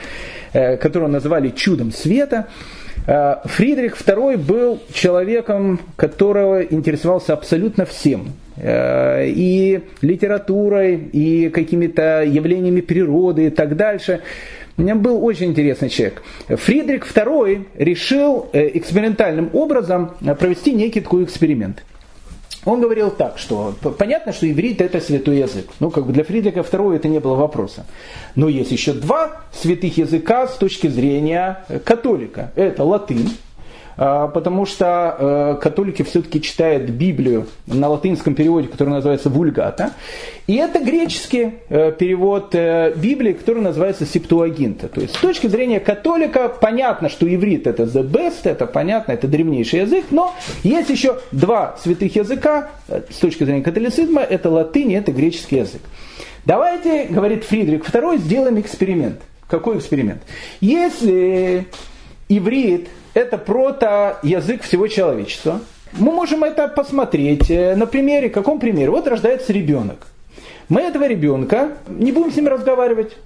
[0.53, 2.47] э, которого называли чудом света.
[3.07, 8.33] Э, Фридрих II был человеком, которого интересовался абсолютно всем.
[8.57, 14.21] Э, и литературой, и какими-то явлениями природы и так дальше.
[14.77, 16.23] У меня был очень интересный человек.
[16.47, 21.83] Фридрих II решил экспериментальным образом провести некий такой эксперимент.
[22.63, 25.67] Он говорил так, что понятно, что иврит это святой язык.
[25.79, 27.85] Ну, как бы для Фридриха II это не было вопроса.
[28.35, 32.51] Но есть еще два святых языка с точки зрения католика.
[32.55, 33.31] Это латынь,
[33.95, 39.93] потому что э, католики все-таки читают Библию на латинском переводе, который называется вульгата.
[40.47, 44.87] И это греческий э, перевод э, Библии, который называется септуагинта.
[44.87, 49.27] То есть с точки зрения католика понятно, что иврит это the best, это понятно, это
[49.27, 54.95] древнейший язык, но есть еще два святых языка с точки зрения католицизма, это латынь и
[54.95, 55.81] это греческий язык.
[56.45, 59.21] Давайте, говорит Фридрих II, сделаем эксперимент.
[59.47, 60.23] Какой эксперимент?
[60.59, 61.67] Если
[62.29, 65.59] иврит это прото-язык всего человечества.
[65.93, 68.89] Мы можем это посмотреть э, на примере, каком примере?
[68.89, 70.07] Вот рождается ребенок.
[70.69, 73.17] Мы этого ребенка не будем с ним разговаривать.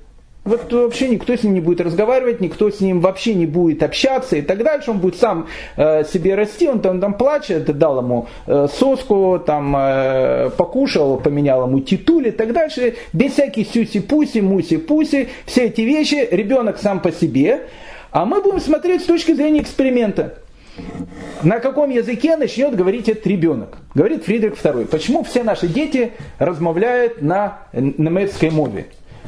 [0.45, 4.35] Вот вообще никто с ним не будет разговаривать, никто с ним вообще не будет общаться
[4.35, 4.91] и так дальше.
[4.91, 9.75] Он будет сам э, себе расти, он там, там плачет, дал ему э, соску, там
[9.75, 12.95] э, покушал, поменял ему титуль и так дальше.
[13.11, 16.27] Без всяких сюси-пуси, муси-пуси, все эти вещи.
[16.29, 17.61] Ребенок сам по себе.
[18.15, 20.35] А мы будем смотреть с точки зрения эксперимента.
[21.43, 23.77] На каком языке начнет говорить этот ребенок?
[23.93, 24.85] Говорит Фридрих II.
[24.85, 28.85] Почему все наши дети размовляют на немецкой мове?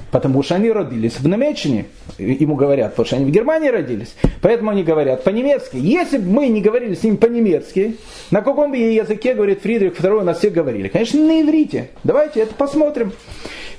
[0.09, 4.71] Потому что они родились в Немеччине, ему говорят, потому что они в Германии родились, поэтому
[4.71, 5.75] они говорят по-немецки.
[5.75, 7.97] Если бы мы не говорили с ним по-немецки,
[8.31, 10.87] на каком бы языке, говорит Фридрих II, нас все говорили?
[10.87, 11.89] Конечно, на иврите.
[12.05, 13.11] Давайте это посмотрим.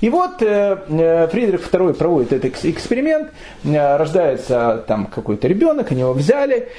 [0.01, 3.31] И вот э, э, Фридрих II проводит этот эксперимент,
[3.63, 6.69] э, рождается там какой-то ребенок, они его взяли,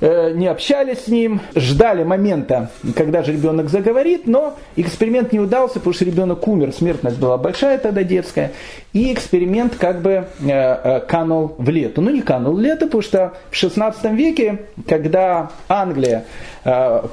[0.00, 5.94] не общались с ним, ждали момента, когда же ребенок заговорит, но эксперимент не удался, потому
[5.94, 8.52] что ребенок умер, смертность была большая тогда детская,
[8.92, 12.00] и эксперимент как бы э, э, канул в лето.
[12.00, 16.24] Ну не канул в лето, потому что в 16 веке, когда Англия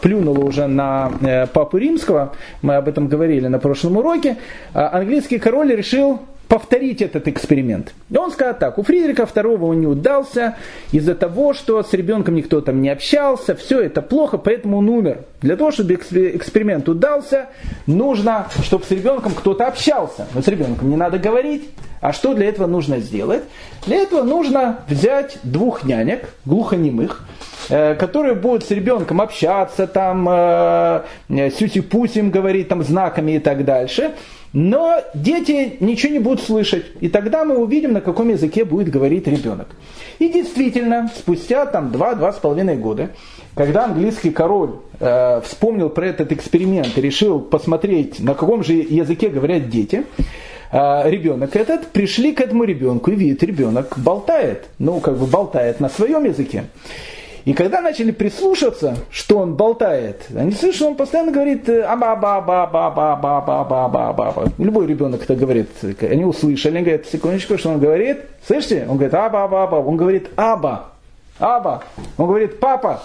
[0.01, 4.37] плюнула уже на папу римского, мы об этом говорили на прошлом уроке,
[4.73, 6.19] английский король решил
[6.53, 7.95] повторить этот эксперимент.
[8.11, 10.55] И он сказал так, у Фридриха II он не удался
[10.91, 15.21] из-за того, что с ребенком никто там не общался, все это плохо, поэтому он умер.
[15.41, 17.47] Для того, чтобы эксперимент удался,
[17.87, 20.27] нужно, чтобы с ребенком кто-то общался.
[20.35, 21.71] Но с ребенком не надо говорить.
[22.01, 23.41] А что для этого нужно сделать?
[23.87, 27.25] Для этого нужно взять двух нянек, глухонемых,
[27.69, 34.11] э, которые будут с ребенком общаться, там, э, сюси-пусим говорить, там, знаками и так дальше–
[34.53, 36.85] но дети ничего не будут слышать.
[37.01, 39.67] И тогда мы увидим, на каком языке будет говорить ребенок.
[40.19, 43.09] И действительно, спустя там 2-2,5 года,
[43.55, 49.29] когда английский король э, вспомнил про этот эксперимент и решил посмотреть, на каком же языке
[49.29, 50.05] говорят дети,
[50.71, 54.65] э, ребенок этот, пришли к этому ребенку и видят, ребенок болтает.
[54.77, 56.65] Ну, как бы болтает на своем языке.
[57.45, 62.39] И когда начали прислушаться, что он болтает, они слышат, что он постоянно говорит аба ба
[62.39, 65.69] ба ба ба ба ба ба ба ба ба Любой ребенок это говорит.
[66.01, 68.21] Они услышали, они говорят, секундочку, что он говорит.
[68.47, 68.85] Слышите?
[68.89, 69.75] Он говорит аба ба ба.
[69.75, 70.93] Он говорит аба.
[71.39, 71.83] Аба.
[72.17, 73.01] Он говорит папа.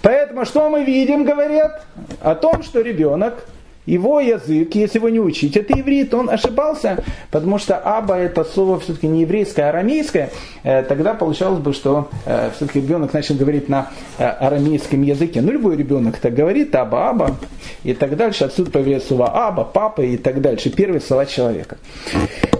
[0.00, 1.84] Поэтому что мы видим, говорят?
[2.20, 3.44] О том, что ребенок
[3.86, 8.78] его язык, если его не учить, это иврит, он ошибался, потому что аба это слово
[8.78, 10.30] все-таки не еврейское, а арамейское,
[10.62, 15.40] э, тогда получалось бы, что э, все-таки ребенок начал говорить на э, арамейском языке.
[15.40, 17.36] Ну, любой ребенок так говорит, аба, аба,
[17.82, 18.44] и так дальше.
[18.44, 20.70] Отсюда появляется слово аба, папа и так дальше.
[20.70, 21.76] Первые слова человека.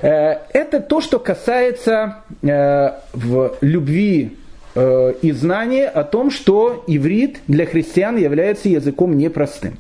[0.01, 4.37] Это то, что касается в любви
[4.77, 9.79] и знания о том, что иврит для христиан является языком непростым.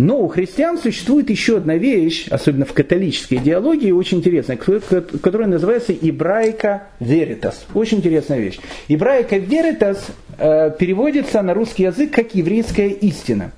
[0.00, 5.92] Но у христиан существует еще одна вещь, особенно в католической идеологии, очень интересная, которая называется
[5.92, 7.66] ибрайка веритас.
[7.74, 8.58] Очень интересная вещь.
[8.88, 10.06] Ибрайка веритас
[10.38, 13.52] э, переводится на русский язык как еврейская истина.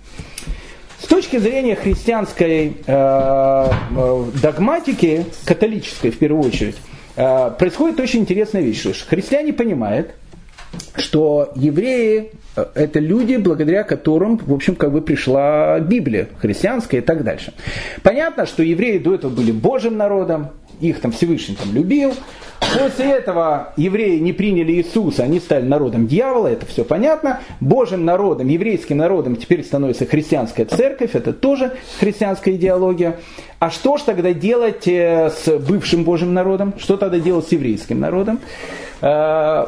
[1.01, 2.93] С точки зрения христианской э,
[3.97, 6.77] э догматики, католической в первую очередь,
[7.15, 8.83] происходит очень интересная вещь.
[9.07, 10.11] Христиане понимают,
[10.97, 17.25] что евреи это люди, благодаря которым, в общем, как бы пришла Библия христианская и так
[17.25, 17.55] дальше.
[18.03, 20.51] Понятно, что евреи до этого были Божьим народом,
[20.81, 22.15] их там Всевышний там любил.
[22.79, 27.41] После этого евреи не приняли Иисуса, они стали народом дьявола, это все понятно.
[27.61, 33.19] Божьим народом, еврейским народом теперь становится христианская церковь, это тоже христианская идеология.
[33.59, 36.75] А что ж тогда делать э, с бывшим Божьим народом?
[36.79, 38.41] Что тогда делать с еврейским народом?
[39.01, 39.67] Э,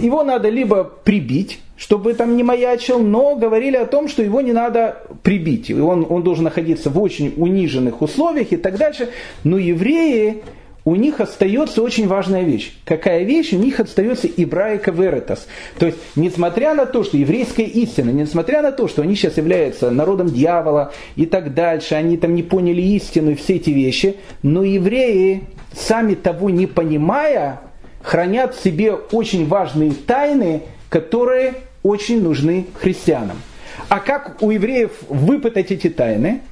[0.00, 4.52] его надо либо прибить, чтобы там не маячил, но говорили о том, что его не
[4.52, 5.70] надо прибить.
[5.70, 9.08] И он, он должен находиться в очень униженных условиях и так дальше.
[9.42, 10.42] Но евреи,
[10.84, 12.72] у них остается очень важная вещь.
[12.84, 13.52] Какая вещь?
[13.52, 15.46] У них остается ибраика веретас.
[15.78, 19.90] То есть, несмотря на то, что еврейская истина, несмотря на то, что они сейчас являются
[19.90, 24.62] народом дьявола и так дальше, они там не поняли истину и все эти вещи, но
[24.62, 25.44] евреи,
[25.74, 27.60] сами того не понимая,
[28.02, 30.62] хранят в себе очень важные тайны,
[30.94, 33.42] которые очень нужны христианам.
[33.88, 36.42] А как у евреев выпытать эти тайны?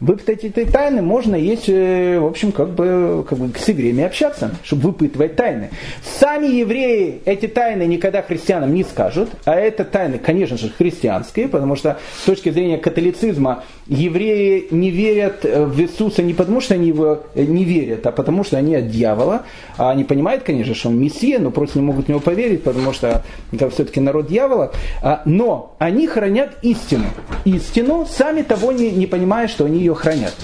[0.00, 4.50] Выпытать эти тайны можно есть, э, в общем, как бы, как бы с евреями общаться,
[4.64, 5.70] чтобы выпытывать тайны.
[6.18, 11.76] Сами евреи эти тайны никогда христианам не скажут, а это тайны, конечно же, христианские, потому
[11.76, 17.20] что с точки зрения католицизма евреи не верят в Иисуса не потому, что они его
[17.36, 19.42] не верят, а потому, что они от дьявола.
[19.76, 22.92] А они понимают, конечно, что он Мессия, но просто не могут в него поверить, потому
[22.92, 23.22] что
[23.52, 24.72] это все-таки народ дьявола.
[25.02, 27.04] А, но они хранят истину.
[27.44, 30.34] Истину, сами того не, не понимая, что они ее хранят.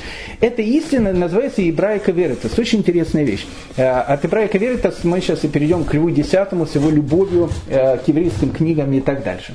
[0.40, 2.58] Эта истина называется Ибраика Веритас.
[2.58, 3.46] Очень интересная вещь.
[3.76, 7.98] А, от Ибраика Веритас мы сейчас и перейдем к Льву Десятому с его любовью э,
[7.98, 9.54] к еврейским книгам и так дальше.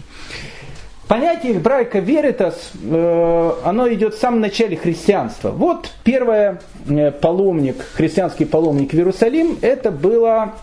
[1.07, 5.51] Понятие Брайка Веритас, э, оно идет в самом начале христианства.
[5.51, 6.57] Вот первый
[6.87, 10.55] э, паломник, христианский паломник в Иерусалим, это была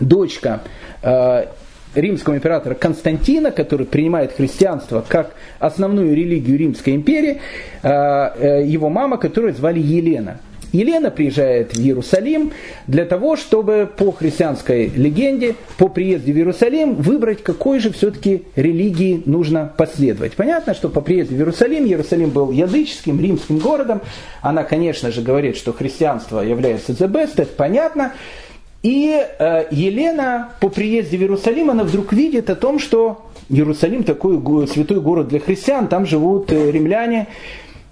[0.00, 0.62] дочка
[1.02, 1.46] э,
[1.96, 7.40] римского императора Константина, который принимает христианство как основную религию Римской империи,
[7.82, 10.38] его мама, которую звали Елена.
[10.72, 12.52] Елена приезжает в Иерусалим
[12.86, 19.22] для того, чтобы по христианской легенде, по приезде в Иерусалим выбрать, какой же все-таки религии
[19.24, 20.34] нужно последовать.
[20.34, 24.02] Понятно, что по приезде в Иерусалим, Иерусалим был языческим, римским городом,
[24.42, 28.12] она, конечно же, говорит, что христианство является the best, это понятно.
[28.86, 34.38] И э, Елена по приезде в Иерусалим, она вдруг видит о том, что Иерусалим такой
[34.68, 37.26] святой город для христиан, там живут э, римляне.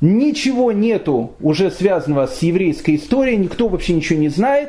[0.01, 4.69] Ничего нету уже связанного с еврейской историей, никто вообще ничего не знает.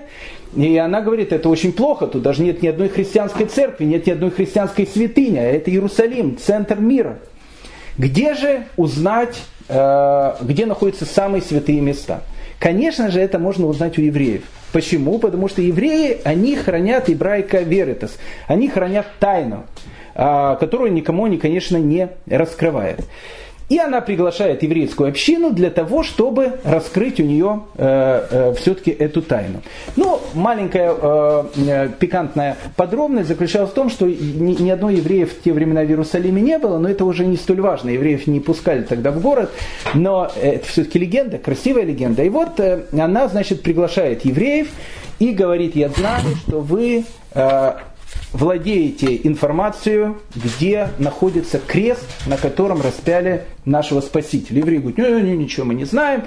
[0.56, 4.12] И она говорит, это очень плохо, тут даже нет ни одной христианской церкви, нет ни
[4.12, 7.20] одной христианской святыни, а это Иерусалим, центр мира.
[8.00, 12.24] Где же узнать, э, где находятся самые святые места?
[12.60, 14.44] Конечно же, это можно узнать у евреев.
[14.72, 15.20] Почему?
[15.20, 19.66] Потому что евреи, они хранят ибрайка веритас, они хранят тайну,
[20.16, 23.02] э, которую никому они, конечно, не раскрывают.
[23.68, 29.24] И она приглашает еврейскую общину для того, чтобы раскрыть у нее э, э, все-таки эту
[29.24, 29.62] тайну.
[29.96, 35.42] Ну, маленькая э, э, пикантная подробность заключалась в том, что ни, ни одной евреев в
[35.42, 37.90] те времена в Иерусалиме не было, но это уже не столь важно.
[37.90, 39.52] Евреев не пускали тогда в город,
[39.96, 42.24] но это все-таки легенда, красивая легенда.
[42.24, 44.68] И вот э, она, значит, приглашает евреев
[45.18, 47.74] и говорит, я знаю, что вы э,
[48.36, 54.60] владеете информацию, где находится крест, на котором распяли нашего Спасителя.
[54.60, 56.24] Евреи говорят, ну, ничего мы не знаем.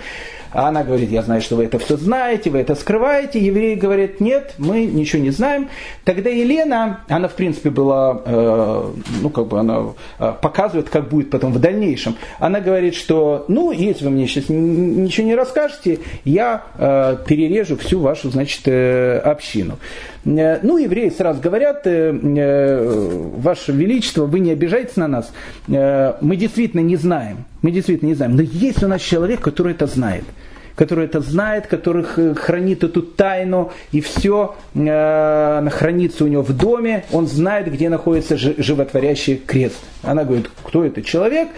[0.51, 3.39] А она говорит, я знаю, что вы это все знаете, вы это скрываете.
[3.39, 5.69] Евреи говорят, нет, мы ничего не знаем.
[6.05, 8.85] Тогда Елена, она в принципе была, э,
[9.21, 9.89] ну как бы она
[10.19, 12.17] э, показывает, как будет потом в дальнейшем.
[12.39, 18.01] Она говорит, что, ну, если вы мне сейчас ничего не расскажете, я э, перережу всю
[18.01, 19.79] вашу, значит, э, общину.
[20.25, 25.32] Э, ну, евреи сразу говорят, э, Ваше Величество, вы не обижайтесь на нас,
[25.66, 29.86] мы действительно не знаем, мы действительно не знаем, но есть у нас человек, который это
[29.86, 30.24] знает
[30.78, 32.05] который это знает, который
[32.36, 38.36] хранит эту тайну, и все э, хранится у него в доме, он знает, где находится
[38.36, 39.80] животворящий крест.
[40.05, 41.49] Она говорит, кто это человек?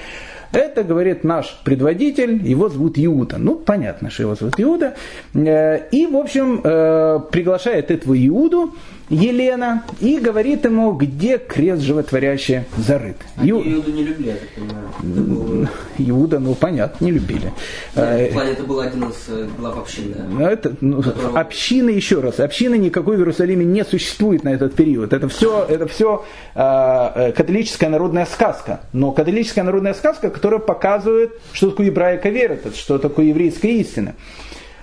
[0.52, 3.36] Это, говорит, наш предводитель, его зовут Иуда.
[3.38, 4.94] Ну, понятно, что его зовут Иуда.
[5.34, 8.74] Э, и, в общем, э, приглашает этого Иуду,
[9.10, 13.16] Елена, и говорит ему, где крест животворящий зарыт.
[13.36, 13.60] А Ю...
[13.60, 15.68] Иуду не любили, я так понимаю.
[15.98, 17.52] Иуда, ну, понятно, не любили.
[17.96, 20.14] Нет, э, это был один из глав общины.
[20.28, 21.40] Ну, это, ну, которого...
[21.40, 25.12] Общины, еще раз, общины никакой в Иерусалиме не существует на этот период.
[25.12, 28.82] Это все, это все э, католическая народная сказка.
[28.92, 34.14] Но католическая народная сказка, которая показывает, что такое ебраика вера, что такое еврейская истина.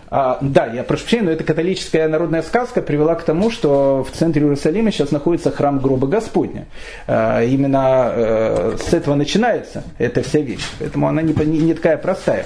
[0.09, 4.15] А, да, я прошу прощения, но эта католическая народная сказка привела к тому, что в
[4.15, 6.65] центре Иерусалима сейчас находится храм гроба Господня.
[7.07, 10.65] А, именно э, с этого начинается эта вся вещь.
[10.79, 12.45] Поэтому она не, не, не такая простая.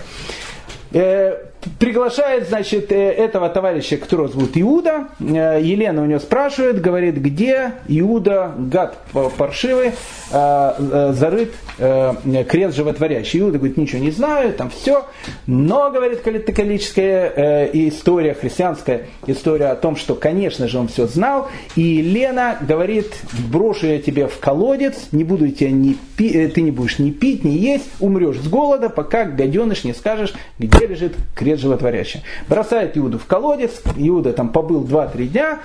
[0.92, 5.08] Э, приглашает, значит, э, этого товарища, которого зовут Иуда.
[5.20, 8.98] Э, Елена у него спрашивает, говорит, где Иуда, гад
[9.38, 9.92] паршивый,
[10.32, 11.52] э, зарыт
[12.48, 13.40] крест животворящий.
[13.40, 15.06] Иуда говорит, ничего не знаю, там все.
[15.48, 21.50] Но, говорит католическая история, христианская история о том, что, конечно же, он все знал.
[21.76, 23.14] И Елена говорит,
[23.52, 27.44] брошу я тебе в колодец, не буду тебя ни пи, ты не будешь ни пить,
[27.44, 32.24] ни есть, умрешь с голода, пока гаденыш не скажешь, где лежит крест крест животворящий.
[32.48, 35.60] Бросает Иуду в колодец, Иуда там побыл 2-3 дня,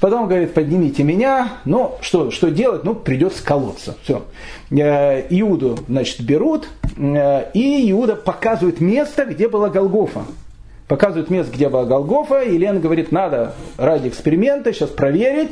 [0.00, 1.54] Потом говорит, поднимите меня.
[1.64, 2.84] Ну, что, что делать?
[2.84, 3.96] Ну, придется колоться.
[4.04, 4.22] Все.
[4.70, 10.20] Э, Иуду, значит, берут, э, и Иуда показывает место, где была Голгофа.
[10.86, 12.42] Показывает место, где была Голгофа.
[12.42, 15.50] И Елена говорит, надо ради эксперимента сейчас проверить.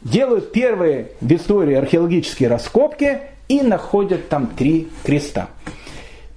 [0.00, 3.18] Делают первые в истории археологические раскопки
[3.48, 5.48] и находят там три креста.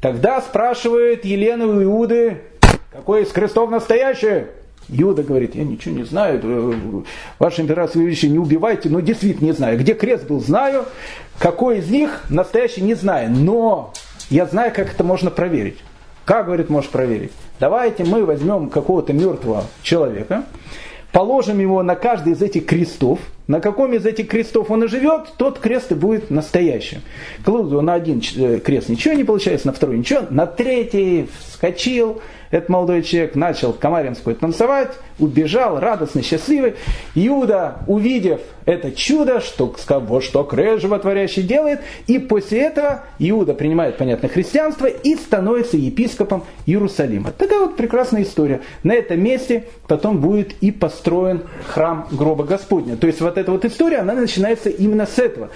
[0.01, 2.37] Тогда спрашивает Елену у Иуды,
[2.91, 4.45] какой из крестов настоящий?
[4.91, 7.01] Иуда говорит, я ничего не знаю, э,
[7.37, 9.77] ваше императорское величие, не убивайте, но действительно не знаю.
[9.77, 10.85] Где крест был, знаю,
[11.37, 13.29] какой из них настоящий, не знаю.
[13.29, 13.93] Но
[14.31, 15.77] я знаю, как это можно проверить.
[16.25, 17.31] Как, говорит, можешь проверить?
[17.59, 20.45] Давайте мы возьмем какого-то мертвого человека,
[21.11, 23.19] положим его на каждый из этих крестов,
[23.49, 27.01] на каком из этих крестов он и живет, тот крест и будет настоящим.
[27.43, 32.21] Клуду на один э, крест ничего не получается, на второй ничего, на третий вскочил,
[32.51, 36.75] этот молодой человек начал Камаринскую танцевать, убежал, радостный, счастливый.
[37.13, 43.97] Иуда, увидев это чудо, что, вот что крест животворящий делает, и после этого Иуда принимает,
[43.97, 47.31] понятно, христианство и становится епископом Иерусалима.
[47.31, 48.61] Такая вот прекрасная история.
[48.83, 52.95] На этом месте потом будет и построен храм гроба Господня.
[52.95, 55.49] То есть вот эта вот история, она начинается именно с этого.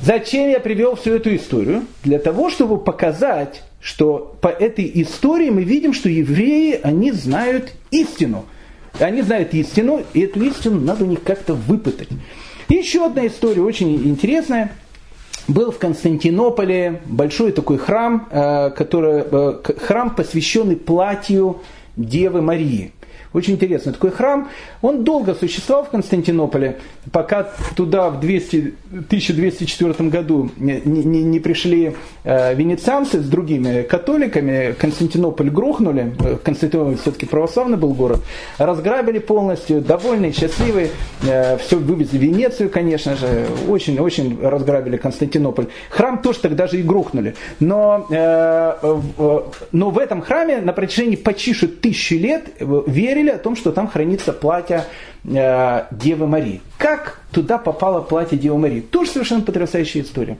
[0.00, 1.84] Зачем я привел всю эту историю?
[2.02, 8.46] Для того, чтобы показать, что по этой истории мы видим, что евреи, они знают истину.
[8.98, 12.08] Они знают истину, и эту истину надо них как-то выпытать.
[12.68, 14.72] Еще одна история очень интересная.
[15.48, 21.60] Был в Константинополе большой такой храм, э, который, э, храм, посвященный платью
[21.96, 22.92] Девы Марии.
[23.32, 24.48] Очень интересный такой храм.
[24.82, 26.78] Он долго существовал в Константинополе,
[27.12, 34.74] пока туда в 200, 1204 году не, не, не пришли э, венецианцы с другими католиками.
[34.78, 36.14] Константинополь грохнули.
[36.20, 38.20] Э, Константинополь все-таки православный был город.
[38.58, 40.90] Разграбили полностью, довольные, счастливые.
[41.26, 43.46] Э, все вывезли в Венецию, конечно же.
[43.68, 45.68] Очень-очень разграбили Константинополь.
[45.88, 47.34] Храм тоже тогда же и грохнули.
[47.60, 48.06] Но,
[49.72, 52.48] но в этом храме на протяжении почти тысячи лет
[52.86, 54.84] верили о том, что там хранится платье
[55.24, 56.60] э, Девы Марии.
[56.78, 58.80] Как туда попало платье Девы Марии?
[58.80, 60.38] Тоже совершенно потрясающая история.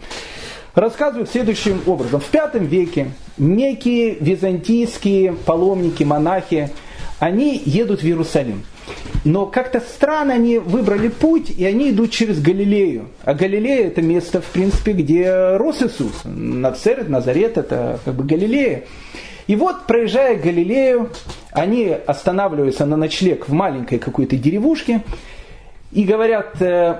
[0.74, 2.20] Рассказывают следующим образом.
[2.20, 6.70] В V веке некие византийские паломники, монахи,
[7.18, 8.64] они едут в Иерусалим.
[9.24, 13.09] Но как-то странно они выбрали путь, и они идут через Галилею.
[13.22, 16.22] А Галилея это место, в принципе, где рос Иисус.
[16.24, 18.85] Нацерет, Назарет это как бы Галилея.
[19.47, 21.11] И вот, проезжая Галилею,
[21.51, 25.03] они останавливаются на ночлег в маленькой какой-то деревушке,
[25.93, 26.97] и говорят, э,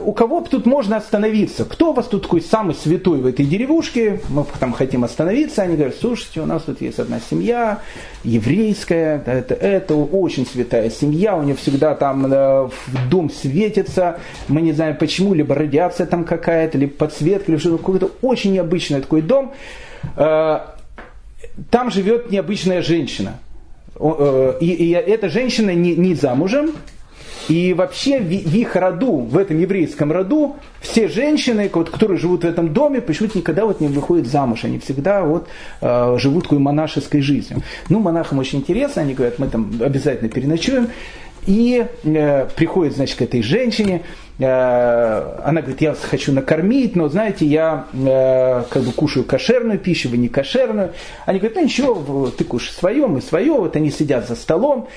[0.00, 1.64] у кого тут можно остановиться?
[1.64, 4.20] Кто у вас тут такой самый святой в этой деревушке?
[4.28, 5.62] Мы там хотим остановиться.
[5.62, 7.80] Они говорят, слушайте, у нас тут есть одна семья,
[8.24, 12.68] еврейская, это, это очень святая семья, у нее всегда там э,
[13.08, 18.10] дом светится, мы не знаем почему, либо радиация там какая-то, либо подсветка, либо что-то, какой-то
[18.20, 19.52] очень необычный такой дом.
[20.16, 20.58] Э,
[21.70, 23.38] там живет необычная женщина.
[24.00, 26.70] И, и эта женщина не, не замужем,
[27.48, 32.46] и вообще в, их роду, в этом еврейском роду, все женщины, вот, которые живут в
[32.46, 34.64] этом доме, почему-то никогда вот не выходят замуж.
[34.64, 35.48] Они всегда вот,
[35.80, 37.62] э, живут такой монашеской жизнью.
[37.88, 40.88] Ну, монахам очень интересно, они говорят, мы там обязательно переночуем.
[41.46, 44.02] И э, приходит, значит, к этой женщине,
[44.38, 50.08] она говорит, я вас хочу накормить, но, знаете, я э, как бы кушаю кошерную пищу,
[50.08, 50.92] вы не кошерную.
[51.26, 53.52] Они говорят, ну ничего, ты кушаешь свое, мы свое.
[53.52, 54.88] Вот они сидят за столом,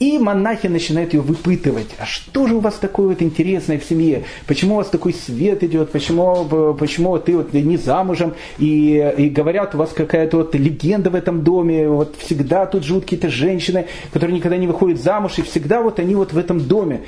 [0.00, 1.88] и монахи начинают ее выпытывать.
[1.98, 4.24] А что же у вас такое вот интересное в семье?
[4.46, 5.92] Почему у вас такой свет идет?
[5.92, 8.34] Почему, почему ты вот не замужем?
[8.58, 11.88] И, и говорят, у вас какая-то вот легенда в этом доме.
[11.88, 15.38] Вот всегда тут живут какие-то женщины, которые никогда не выходят замуж.
[15.38, 17.02] И всегда вот они вот в этом доме.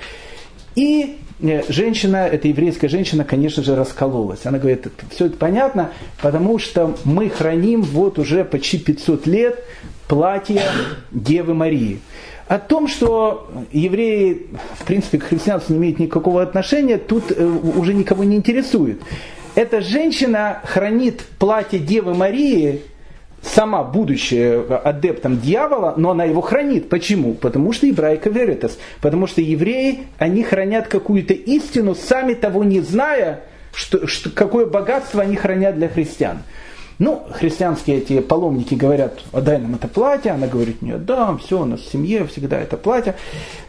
[0.75, 1.22] И э,
[1.69, 4.47] женщина, эта еврейская женщина, конечно же, раскололась.
[4.47, 5.91] Она говорит, все это понятно,
[6.21, 9.65] потому что мы храним вот уже почти 500 лет
[10.09, 10.63] платье
[11.11, 12.01] Девы Марии.
[12.49, 14.47] О том, что евреи,
[14.79, 19.01] в принципе, к христианству не имеют никакого отношения, тут э, уже никого не интересует.
[19.55, 22.83] Эта женщина хранит платье Девы Марии,
[23.43, 26.89] сама будущая адептом дьявола, но она его хранит.
[26.89, 27.35] Почему?
[27.35, 28.79] Потому что еврейка веритас.
[29.01, 33.41] Потому что евреи, они хранят какую-то истину, сами того не зная,
[33.75, 36.39] что, что, какое богатство они хранят для христиан.
[36.99, 40.31] Ну, христианские эти паломники говорят, отдай нам это платье.
[40.31, 43.17] Она говорит, нет, да, все, у нас в семье всегда это платье.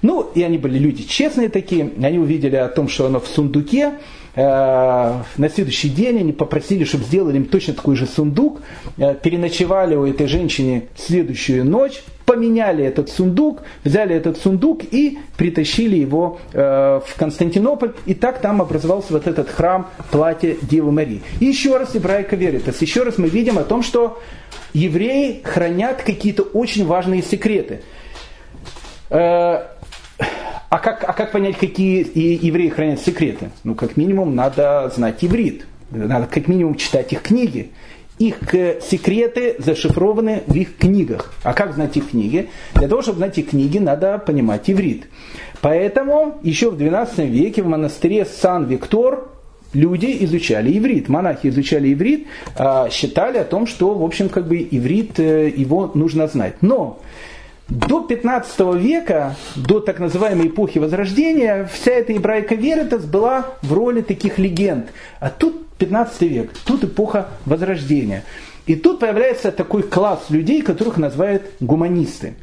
[0.04, 1.94] Ну, и они были люди честные такие.
[2.04, 3.94] Они увидели о том, что оно в сундуке.
[4.36, 8.62] Э, на следующий день они попросили, чтобы сделали им точно такой же сундук.
[8.98, 15.98] Э, переночевали у этой женщины следующую ночь, поменяли этот сундук, взяли этот сундук и притащили
[15.98, 16.60] его э,
[17.06, 17.94] в Константинополь.
[18.06, 21.22] И так там образовался вот этот храм платья Девы Марии.
[21.40, 22.82] И еще раз Ибрайка Веритас.
[22.82, 24.20] Еще раз мы видим о том, что
[24.74, 27.82] евреи хранят какие-то очень важные секреты.
[30.74, 32.00] А как, а как понять, какие
[32.44, 33.52] евреи хранят секреты?
[33.64, 35.68] Ну, как минимум, надо знать иврит.
[35.92, 37.70] Надо как минимум читать их книги.
[38.18, 41.32] Их э, секреты зашифрованы в их книгах.
[41.44, 42.50] А как знать их книги?
[42.74, 45.10] Для того, чтобы знать их книги, надо понимать иврит.
[45.62, 49.28] Поэтому еще в XII веке в монастыре Сан-Виктор
[49.74, 54.68] люди изучали иврит, монахи изучали иврит, а, считали о том, что, в общем, как бы
[54.72, 56.56] иврит, э, его нужно знать.
[56.62, 57.00] Но
[57.70, 64.02] до 15 века, до так называемой эпохи Возрождения, вся эта ибрайка Веритас была в роли
[64.02, 64.88] таких легенд.
[65.20, 68.24] А тут 15 век, тут эпоха Возрождения.
[68.66, 72.36] И тут появляется такой класс людей, которых называют гуманисты.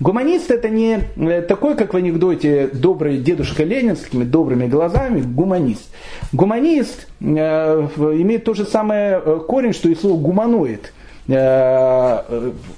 [0.00, 5.20] Гуманист это не э, такой, как в анекдоте, добрый дедушка Ленин с такими добрыми глазами,
[5.20, 5.88] гуманист.
[6.32, 10.92] Гуманист э, имеет то же самое э, корень, что и слово гуманоид–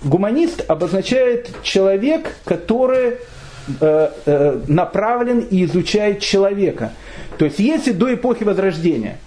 [0.03, 3.18] гуманист обозначает человек, который
[3.80, 6.92] э, э, направлен и изучает человека.
[7.38, 9.18] То есть если до эпохи Возрождения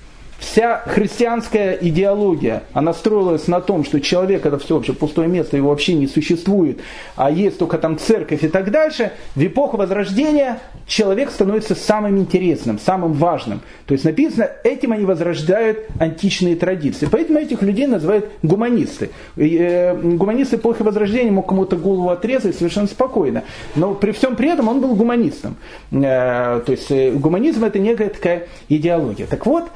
[0.43, 5.69] Вся христианская идеология, она строилась на том, что человек это все вообще пустое место, его
[5.69, 6.81] вообще не существует,
[7.15, 9.13] а есть только там церковь и так дальше.
[9.35, 13.61] В эпоху Возрождения человек становится самым интересным, самым важным.
[13.85, 17.07] То есть написано, этим они возрождают античные традиции.
[17.09, 19.11] Поэтому этих людей называют гуманисты.
[19.37, 23.43] Э, гуманист эпохи Возрождения мог кому-то голову отрезать совершенно спокойно.
[23.75, 25.55] Но при всем при этом он был гуманистом.
[25.91, 29.25] Э, то есть э, гуманизм это некая такая идеология.
[29.25, 29.69] Так вот,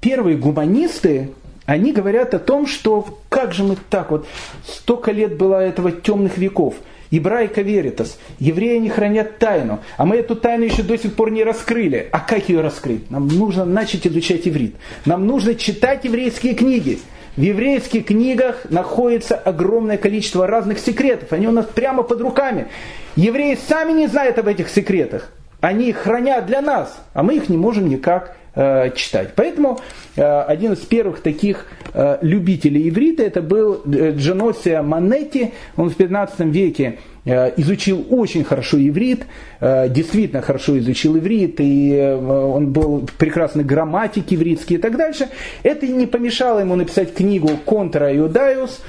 [0.00, 1.30] первые гуманисты,
[1.64, 4.26] они говорят о том, что как же мы так вот,
[4.66, 6.74] столько лет было этого темных веков–
[7.10, 8.18] Ибрайка веритас.
[8.38, 9.80] Евреи не хранят тайну.
[9.96, 12.08] А мы эту тайну еще до сих пор не раскрыли.
[12.10, 13.10] А как ее раскрыть?
[13.10, 14.76] Нам нужно начать изучать иврит.
[15.04, 16.98] Нам нужно читать еврейские книги.
[17.36, 21.32] В еврейских книгах находится огромное количество разных секретов.
[21.32, 22.68] Они у нас прямо под руками.
[23.14, 25.30] Евреи сами не знают об этих секретах.
[25.60, 29.30] Они их хранят для нас, а мы их не можем никак э, читать.
[29.36, 29.78] Поэтому
[30.16, 35.52] э, один из первых таких э, любителей иврита это был Джаносия Манетти.
[35.76, 36.98] Он в 15 веке
[37.56, 39.26] изучил очень хорошо иврит,
[39.60, 45.28] действительно хорошо изучил иврит, и он был прекрасный грамматик ивритский и так дальше.
[45.64, 48.80] Это не помешало ему написать книгу «Контра Иудаиус»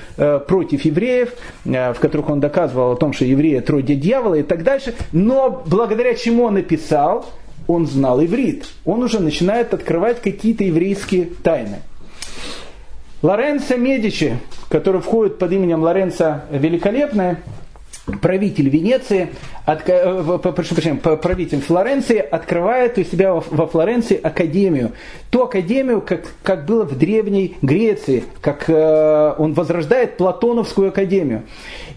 [0.48, 1.34] против евреев,
[1.66, 4.94] в которых он доказывал о том, что евреи трое дьявола и так дальше.
[5.12, 7.26] Но благодаря чему он написал,
[7.68, 8.66] он знал иврит.
[8.86, 11.82] Он уже начинает открывать какие-то еврейские тайны.
[13.22, 14.40] Лоренцо Медичи,
[14.70, 17.42] который входит под именем Лоренцо Великолепное,
[18.22, 19.30] правитель Венеции,
[19.66, 24.94] от, э, прошу прощения, правитель Флоренции открывает у себя во Флоренции академию.
[25.30, 31.44] Ту академию, как, как было в Древней Греции, как э, он возрождает Платоновскую академию.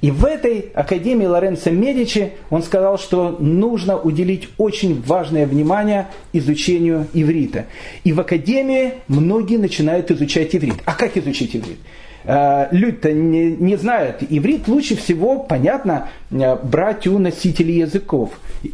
[0.00, 7.06] И в этой академии Лоренцо Медичи он сказал, что нужно уделить очень важное внимание изучению
[7.12, 7.66] иврита.
[8.02, 10.76] И в академии многие начинают изучать иврит.
[10.86, 11.78] А как изучить иврит?
[12.24, 14.18] Э, люди-то не, не знают.
[14.28, 18.30] Иврит лучше всего, понятно, э, брать у носителей языков,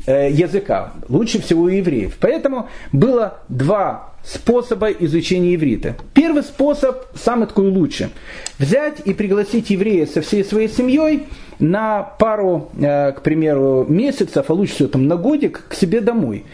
[0.07, 0.93] э, языка.
[1.09, 2.17] Лучше всего у евреев.
[2.21, 5.97] Поэтому было два способа изучения иврита.
[6.13, 8.09] Первый способ, самый такой лучший.
[8.59, 11.27] Взять и пригласить еврея со всей своей семьей–
[11.59, 16.45] на пару, э, к примеру, месяцев, а лучше всего там на годик, к себе домой.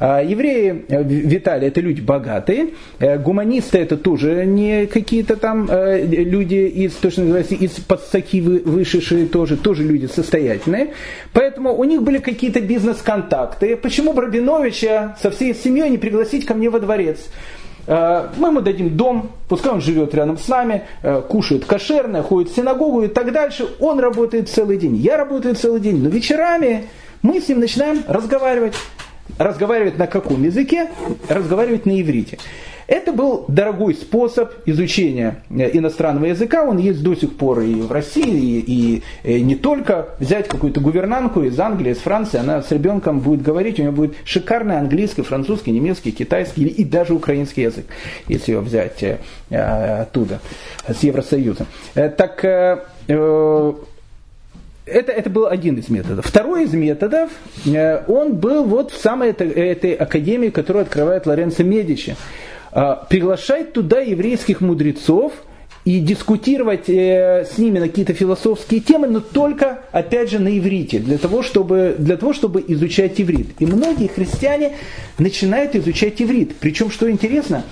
[0.00, 6.54] А евреи, э, Виталий, это люди богатые, э, гуманисты это тоже не какие-то там люди
[6.54, 10.94] из, то, что называется, из подсаки вышедшие тоже, тоже люди состоятельные.
[11.32, 13.76] Поэтому у них были какие-то бизнес-контакты.
[13.76, 17.17] Почему Брабиновича со всей семьей не пригласить ко мне во дворец?
[17.88, 22.52] Э, мы ему дадим дом, пускай он живет рядом с нами, э, кушает кошерное, ходит
[22.52, 23.66] в синагогу и так дальше.
[23.80, 26.02] Он работает целый день, я работаю целый день.
[26.02, 26.88] Но вечерами
[27.22, 28.74] мы с ним начинаем разговаривать.
[29.38, 30.90] Разговаривать на каком языке?
[31.28, 32.38] Разговаривать на иврите.
[32.88, 37.92] Это был дорогой способ изучения э, иностранного языка, он есть до сих пор и в
[37.92, 40.08] России, и, и не только.
[40.18, 44.14] Взять какую-то гувернантку из Англии, из Франции, она с ребенком будет говорить, у нее будет
[44.24, 47.84] шикарный английский, французский, немецкий, китайский и даже украинский язык,
[48.26, 49.18] если ее взять э,
[49.50, 50.40] оттуда,
[50.88, 51.66] с Евросоюза.
[51.94, 53.76] Э, так это,
[54.86, 56.24] это был один из методов.
[56.24, 57.30] Второй из методов,
[58.06, 62.16] он был вот в самой этой, этой академии, которую открывает Лоренцо Медичи.
[62.72, 65.32] А, приглашать туда еврейских мудрецов
[65.84, 70.98] и дискутировать э, с ними на какие-то философские темы, но только, опять же, на иврите,
[70.98, 73.48] для того, чтобы, для того, чтобы изучать иврит.
[73.58, 74.72] И многие христиане
[75.16, 76.56] начинают изучать иврит.
[76.60, 77.64] Причем, что интересно,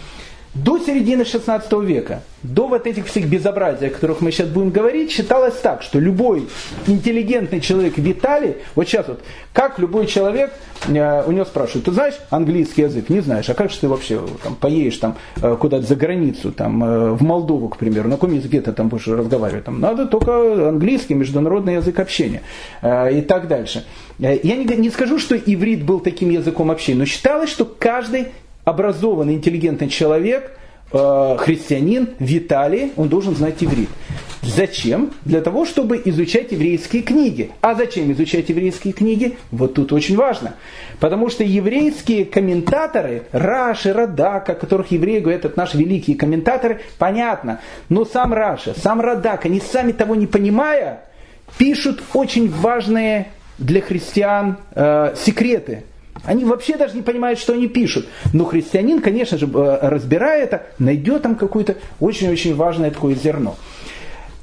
[0.62, 5.10] до середины 16 века, до вот этих всех безобразий, о которых мы сейчас будем говорить,
[5.10, 6.48] считалось так, что любой
[6.86, 10.52] интеллигентный человек Виталий, вот сейчас вот, как любой человек,
[10.86, 13.08] э, у него спрашивают, ты знаешь английский язык?
[13.10, 16.82] Не знаешь, а как же ты вообще там, поедешь там, э, куда-то за границу, там,
[16.82, 19.64] э, в Молдову, к примеру, на каком языке ты там будешь разговаривать?
[19.64, 22.42] Там, надо только английский, международный язык общения
[22.82, 23.84] и так дальше.
[24.18, 28.28] Я не, не скажу, что иврит был таким языком общения, но считалось, что каждый
[28.66, 30.50] образованный, интеллигентный человек,
[30.92, 33.88] э, христианин Виталий, он должен знать иврит.
[34.42, 35.12] Зачем?
[35.24, 37.52] Для того, чтобы изучать еврейские книги.
[37.60, 39.38] А зачем изучать еврейские книги?
[39.52, 40.54] Вот тут очень важно.
[40.98, 47.60] Потому что еврейские комментаторы, Раши, Радак, о которых евреи говорят, это наши великие комментаторы, понятно.
[47.88, 51.02] Но сам Раши, сам Радак, они сами того не понимая,
[51.56, 55.84] пишут очень важные для христиан э, секреты.
[56.24, 58.06] Они вообще даже не понимают, что они пишут.
[58.32, 63.56] Но христианин, конечно же, э, разбирая это, найдет там какое-то очень-очень важное такое зерно.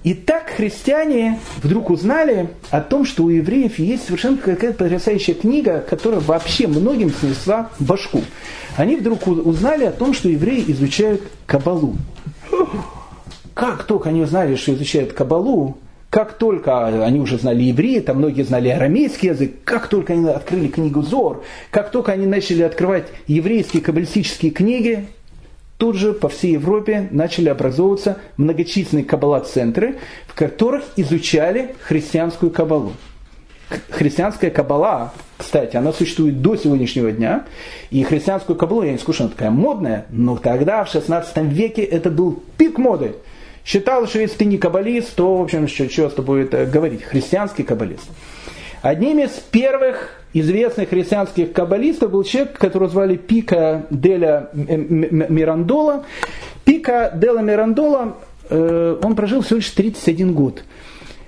[0.03, 5.79] И так христиане вдруг узнали о том, что у евреев есть совершенно какая-то потрясающая книга,
[5.79, 8.21] которая вообще многим снесла башку.
[8.75, 11.95] Они вдруг узнали о том, что евреи изучают Кабалу.
[13.53, 15.77] Как только они узнали, что изучают Кабалу,
[16.13, 20.67] как только они уже знали евреи, там многие знали арамейский язык, как только они открыли
[20.67, 25.07] книгу Зор, как только они начали открывать еврейские каббалистические книги,
[25.79, 29.95] тут же по всей Европе начали образовываться многочисленные каббала-центры,
[30.27, 32.93] в которых изучали христианскую каббалу.
[33.89, 37.45] Христианская каббала, кстати, она существует до сегодняшнего дня,
[37.89, 42.11] и христианскую каббалу, я не скажу, она такая модная, но тогда, в 16 веке, это
[42.11, 43.15] был пик моды.
[43.65, 47.03] Считалось, что если ты не каббалист, то, в общем, что, что с тобой это говорить,
[47.03, 48.09] христианский каббалист.
[48.81, 56.03] Одним из первых известных христианских каббалистов был человек, которого звали Пика Деля Мирандола.
[56.65, 58.17] Пика Деля Мирандола,
[58.49, 60.63] э, он прожил всего лишь 31 год.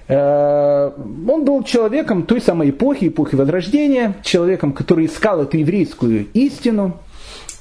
[0.09, 6.97] Э, он был человеком той самой эпохи, эпохи Возрождения, человеком, который искал эту еврейскую истину,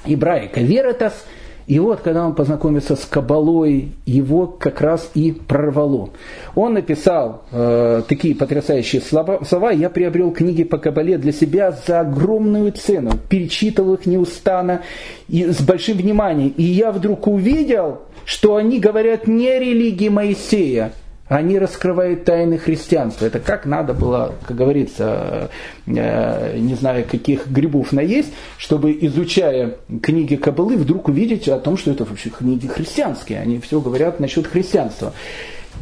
[0.04, 1.24] Ибраика Веретас–
[1.66, 6.10] и вот, когда он познакомился с Кабалой, его как раз и прорвало.
[6.54, 9.70] Он написал э, такие потрясающие слова.
[9.70, 14.82] «Я приобрел книги по Кабале для себя за огромную цену, перечитывал их неустанно
[15.28, 16.52] и с большим вниманием.
[16.56, 20.92] И я вдруг увидел, что они говорят не о религии Моисея,
[21.28, 23.26] они раскрывают тайны христианства.
[23.26, 25.50] Это как надо было, как говорится,
[25.86, 31.92] э, не знаю, каких грибов наесть, чтобы, изучая книги Кабалы, вдруг увидеть о том, что
[31.92, 33.40] это вообще книги христианские.
[33.40, 35.14] Они все говорят насчет христианства.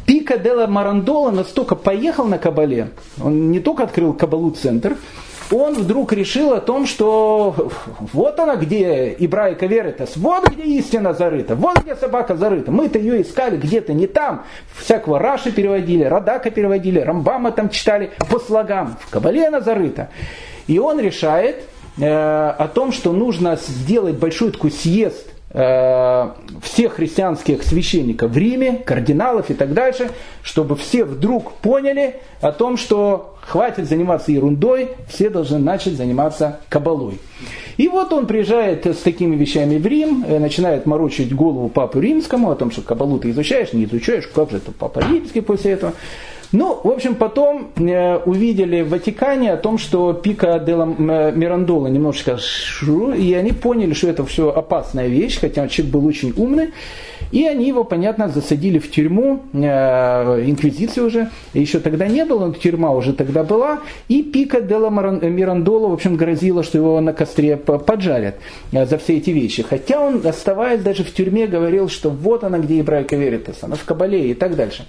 [0.05, 2.89] Пика Дела Марандола настолько поехал на Кабале,
[3.21, 4.97] он не только открыл Кабалу-центр,
[5.51, 7.69] он вдруг решил о том, что
[8.13, 12.71] вот она где Ибрайка Веритас, вот где истина зарыта, вот где собака зарыта.
[12.71, 14.45] Мы-то ее искали где-то не там.
[14.77, 18.97] Всякого Раши переводили, Радака переводили, Рамбама там читали по слогам.
[19.01, 20.09] В Кабале она зарыта.
[20.67, 21.63] И он решает
[21.97, 29.51] э, о том, что нужно сделать большой такой съезд всех христианских священников в Риме, кардиналов
[29.51, 30.09] и так дальше,
[30.41, 37.19] чтобы все вдруг поняли о том, что хватит заниматься ерундой, все должны начать заниматься кабалой.
[37.77, 42.51] И вот он приезжает с такими вещами в Рим, э, начинает морочить голову папу римскому
[42.51, 45.93] о том, что кабалу ты изучаешь, не изучаешь, как же это папа римский после этого.
[46.53, 52.37] Ну, в общем, потом э, увидели в Ватикане о том, что Пика де Мирандола немножечко
[52.37, 56.69] шу, и они поняли, что это все опасная вещь, хотя человек был очень умный.
[57.31, 62.53] И они его, понятно, засадили в тюрьму, э, инквизиции уже, еще тогда не было, но
[62.53, 67.57] тюрьма уже тогда была, и Пика де Мирандола, в общем, грозила, что его на костре
[67.57, 68.35] поджарят
[68.71, 69.63] э, за все эти вещи.
[69.63, 73.83] Хотя он, оставаясь даже в тюрьме, говорил, что вот она, где Ибрайка Веритас, она в
[73.85, 74.85] Кабале и так дальше.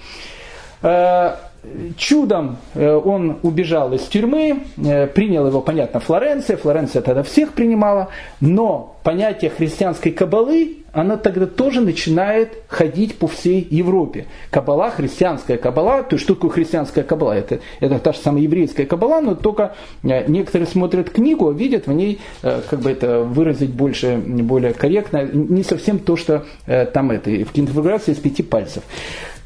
[1.96, 8.08] Чудом э, он убежал из тюрьмы, э, принял его, понятно, Флоренция, Флоренция тогда всех принимала,
[8.40, 14.26] но понятие христианской кабалы, она тогда тоже начинает ходить по всей Европе.
[14.50, 17.32] Кабала, христианская кабала, то есть что такое христианская кабала?
[17.32, 21.86] Это, это та же самая еврейская кабала, но только э, некоторые смотрят книгу, а видят
[21.86, 27.30] в ней, как бы это выразить больше, более корректно, не совсем то, что там это,
[27.30, 28.82] в конфигурации из пяти пальцев.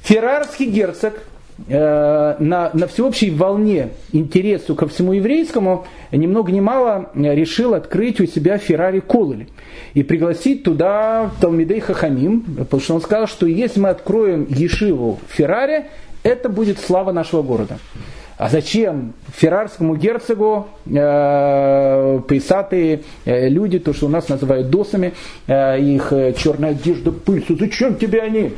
[0.02, 1.14] Феррарский герцог
[1.66, 8.20] Э, на, на всеобщей волне интересу ко всему еврейскому ни много ни мало решил открыть
[8.20, 9.48] у себя Феррари Колыли
[9.92, 15.86] и пригласить туда Талмидей Хахамим, потому что он сказал, что если мы откроем Ешиву Феррари,
[16.22, 17.78] это будет слава нашего города.
[18.36, 25.12] А зачем феррарскому герцогу э, пейсатые э, люди, то, что у нас называют досами,
[25.48, 28.52] э, их э, черная одежда, пыль, зачем тебе они?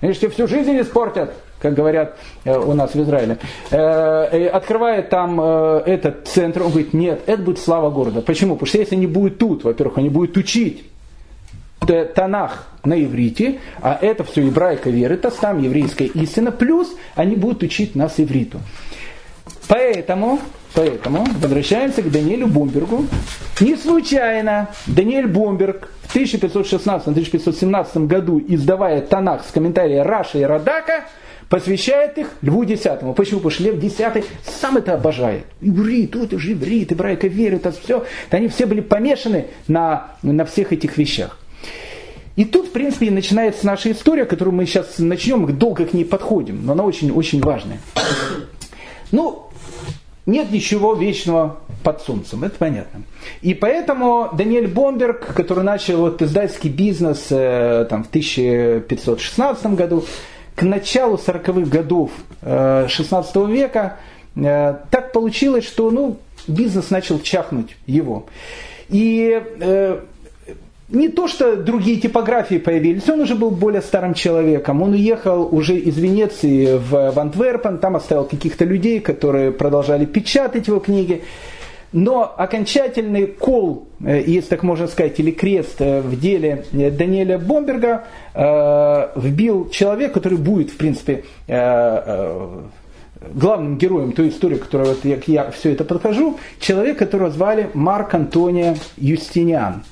[0.00, 3.38] Они же тебе всю жизнь испортят как говорят э, у нас в Израиле,
[3.70, 8.22] э, открывает там э, этот центр, он говорит, нет, это будет слава города.
[8.22, 8.54] Почему?
[8.54, 10.84] Потому что если они будут тут, во-первых, они будут учить
[12.14, 17.62] Танах на иврите, а это все еврейка веры, это там еврейская истина, плюс они будут
[17.62, 18.58] учить нас ивриту.
[19.68, 20.40] Поэтому,
[20.74, 23.06] поэтому возвращаемся к Даниэлю Бомбергу.
[23.60, 31.04] Не случайно Даниэль Бомберг в 1516-1517 году, издавая Танах с комментарием Раша и Радака,
[31.48, 33.14] посвящает их Льву Десятому.
[33.14, 33.40] Почему?
[33.40, 35.44] Потому что Лев Десятый сам это обожает.
[35.60, 38.04] Иврит, вот это же иврит, ибрайка верит, это все.
[38.30, 41.38] Они все были помешаны на, на всех этих вещах.
[42.36, 46.04] И тут, в принципе, и начинается наша история, которую мы сейчас начнем, долго к ней
[46.04, 47.80] подходим, но она очень-очень важная.
[49.10, 49.48] Ну,
[50.24, 53.02] нет ничего вечного под солнцем, это понятно.
[53.40, 60.04] И поэтому Даниэль Бомберг, который начал вот издательский бизнес э, там, в 1516 году,
[60.58, 62.10] к началу 40-х годов
[62.42, 63.96] 16 века
[64.34, 66.16] так получилось, что ну,
[66.48, 68.26] бизнес начал чахнуть его.
[68.88, 69.40] И
[70.88, 74.82] не то, что другие типографии появились, он уже был более старым человеком.
[74.82, 80.80] Он уехал уже из Венеции в Антверпен, там оставил каких-то людей, которые продолжали печатать его
[80.80, 81.22] книги.
[81.92, 87.38] Но окончательный кол, э, если так можно сказать, или крест э, в деле э, Даниэля
[87.38, 92.60] Бомберга э, вбил человек, который будет, в принципе, э, э,
[93.32, 98.14] главным героем той истории, которую вот я, я все это подхожу, человек, которого звали Марк
[98.14, 99.82] Антония Юстиниан.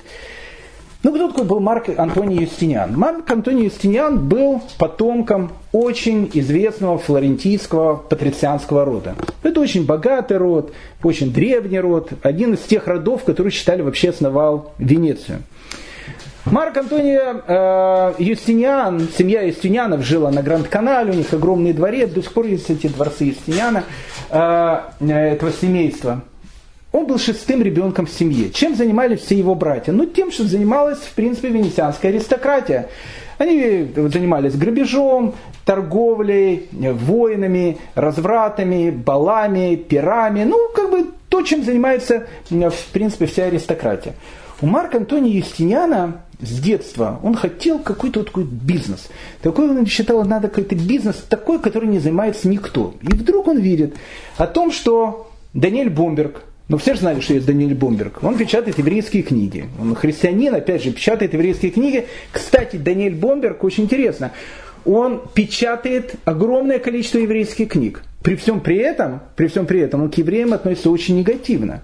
[1.03, 2.97] Ну, кто такой был Марк Антоний Юстиниан?
[2.97, 9.15] Марк Антоний Юстиниан был потомком очень известного флорентийского патрицианского рода.
[9.43, 10.73] Это очень богатый род,
[11.03, 15.43] очень древний род, один из тех родов, которые считали вообще основал Венецию.
[16.45, 22.33] Марк Антония э, Юстиниан, семья Юстинианов жила на Гранд-Канале, у них огромный дворец, до сих
[22.33, 23.83] пор есть эти дворцы Юстиниана,
[24.29, 26.23] э, этого семейства.
[26.97, 28.49] Он был шестым ребенком в семье.
[28.49, 29.91] Чем занимались все его братья?
[29.91, 32.89] Ну, тем, что занималась, в принципе, венецианская аристократия.
[33.37, 40.43] Они занимались грабежом, торговлей, воинами, развратами, балами, пирами.
[40.43, 44.15] Ну, как бы то, чем занимается, в принципе, вся аристократия.
[44.59, 49.07] У Марка Антония Юстиниана с детства он хотел какой-то вот такой бизнес.
[49.43, 52.95] Такой он считал, надо какой-то бизнес такой, который не занимается никто.
[53.03, 53.93] И вдруг он видит
[54.37, 58.23] о том, что Даниэль Бомберг, но все же знали, что есть Даниэль Бомберг.
[58.23, 59.65] Он печатает еврейские книги.
[59.79, 62.07] Он христианин, опять же, печатает еврейские книги.
[62.31, 64.31] Кстати, Даниэль Бомберг, очень интересно,
[64.85, 68.03] он печатает огромное количество еврейских книг.
[68.21, 71.81] При всем при этом, при всем при этом он к евреям относится очень негативно.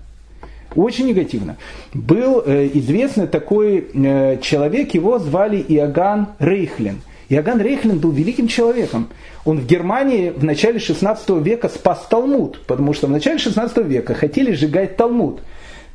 [0.75, 1.57] Очень негативно.
[1.93, 9.09] Был э, известный такой э, человек, его звали Иоганн Рейхлин– Иоганн Рейхлин был великим человеком.
[9.45, 14.13] Он в Германии в начале 16 века спас Талмуд, потому что в начале 16 века
[14.13, 15.41] хотели сжигать Талмуд.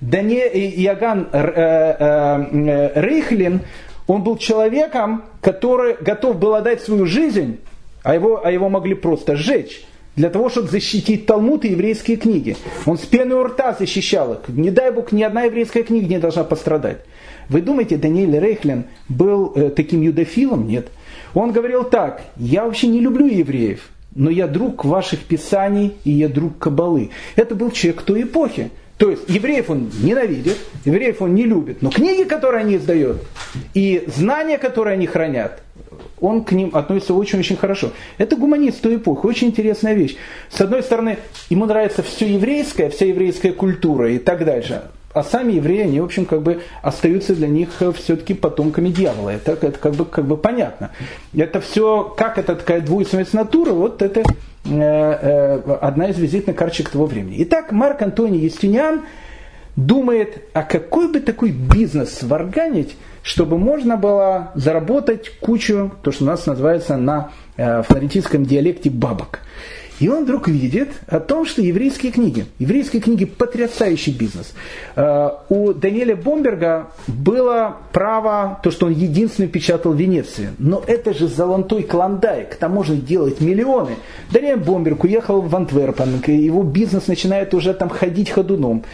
[0.00, 3.62] Дане, Иоганн э, э, э, Рейхлин,
[4.06, 7.58] он был человеком, который готов был отдать свою жизнь,
[8.02, 9.82] а его, а его могли просто сжечь
[10.18, 12.56] для того, чтобы защитить Талмуд и еврейские книги.
[12.86, 14.48] Он с пеной у рта защищал их.
[14.48, 16.98] Не дай Бог, ни одна еврейская книга не должна пострадать.
[17.48, 20.66] Вы думаете, Даниэль Рейхлин был э, таким юдофилом?
[20.66, 20.88] Нет.
[21.34, 26.28] Он говорил так, я вообще не люблю евреев, но я друг ваших писаний и я
[26.28, 27.10] друг Кабалы.
[27.36, 28.70] Это был человек той эпохи.
[28.96, 33.22] То есть евреев он ненавидит, евреев он не любит, но книги, которые они издают,
[33.72, 35.62] и знания, которые они хранят,
[36.20, 37.92] он к ним относится очень-очень хорошо.
[38.18, 40.16] Это гуманист той эпохи, очень интересная вещь.
[40.50, 41.18] С одной стороны,
[41.48, 44.82] ему нравится все еврейское, вся еврейская культура и так дальше
[45.12, 49.30] а сами евреи, они, в общем, как бы остаются для них э, все-таки потомками дьявола.
[49.30, 50.90] Это, это как, бы, как бы понятно.
[51.34, 54.24] Это все, как это такая двойственность натуры, вот это э,
[54.64, 57.36] э, одна из визитных карточек того времени.
[57.40, 59.02] Итак, Марк Антоний Естинян
[59.76, 66.26] думает, а какой бы такой бизнес сварганить, чтобы можно было заработать кучу, то, что у
[66.26, 69.40] нас называется на э, флорентийском диалекте бабок.
[70.01, 74.53] И он вдруг видит о том, что еврейские книги, еврейские книги потрясающий бизнес.
[74.94, 80.51] Э, у Даниэля Бомберга было право, то, что он единственный печатал в Венеции.
[80.59, 83.96] Но это же золотой клондайк, там можно делать миллионы.
[84.30, 88.84] Даниэль Бомберг уехал в Антверпен, его бизнес начинает уже там ходить ходуном.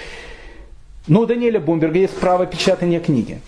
[1.06, 3.40] Но у Даниэля Бомберга есть право печатания книги.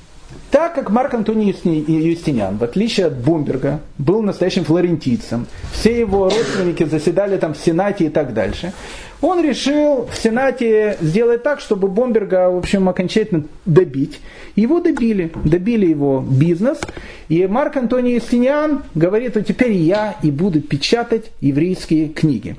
[0.50, 6.84] Так как Марк Антоний Юстиниан, в отличие от Бомберга, был настоящим флорентийцем, все его родственники
[6.84, 8.72] заседали там в Сенате и так дальше,
[9.20, 14.20] он решил в Сенате сделать так, чтобы Бомберга, в общем, окончательно добить.
[14.56, 16.80] Его добили, добили его бизнес.
[17.28, 22.56] И Марк Антоний Юстиниан говорит, что теперь я и буду печатать еврейские книги.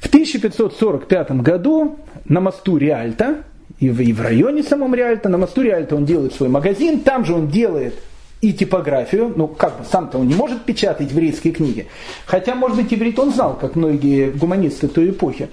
[0.00, 3.44] В 1545 году на мосту Риальто
[3.82, 7.24] и в, и в районе самом Риальто, на мосту Риальто он делает свой магазин, там
[7.24, 7.94] же он делает
[8.40, 11.88] и типографию, ну как бы сам-то он не может печатать еврейские книги,
[12.24, 15.48] хотя, может быть, иврит он знал, как многие гуманисты той эпохи.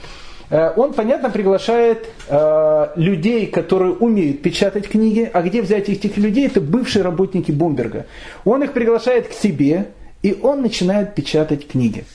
[0.52, 6.46] Э, он, понятно, приглашает э, людей, которые умеют печатать книги, а где взять этих людей,
[6.46, 8.06] это бывшие работники Бомберга.
[8.46, 9.88] Он их приглашает к себе,
[10.22, 12.06] и он начинает печатать книги.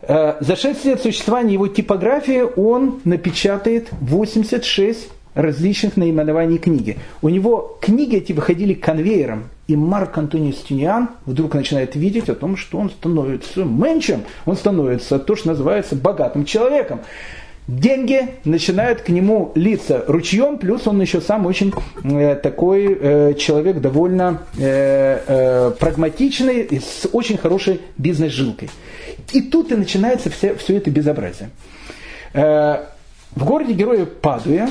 [0.00, 6.98] Э, за 6 лет существования его типографии он напечатает 86 различных наименований книги.
[7.22, 12.56] У него книги эти выходили конвейером, и Марк Антоний Стюниан вдруг начинает видеть о том,
[12.56, 17.00] что он становится меньшим, он становится то, что называется богатым человеком.
[17.68, 21.72] деньги начинают к нему литься ручьем, плюс он еще сам очень
[22.02, 28.70] э, такой э, человек довольно э, э, прагматичный, с очень хорошей бизнес-жилкой.
[29.34, 31.50] И тут и начинается все, все это безобразие.
[32.32, 32.86] Э,
[33.36, 34.70] в городе Героя Падуя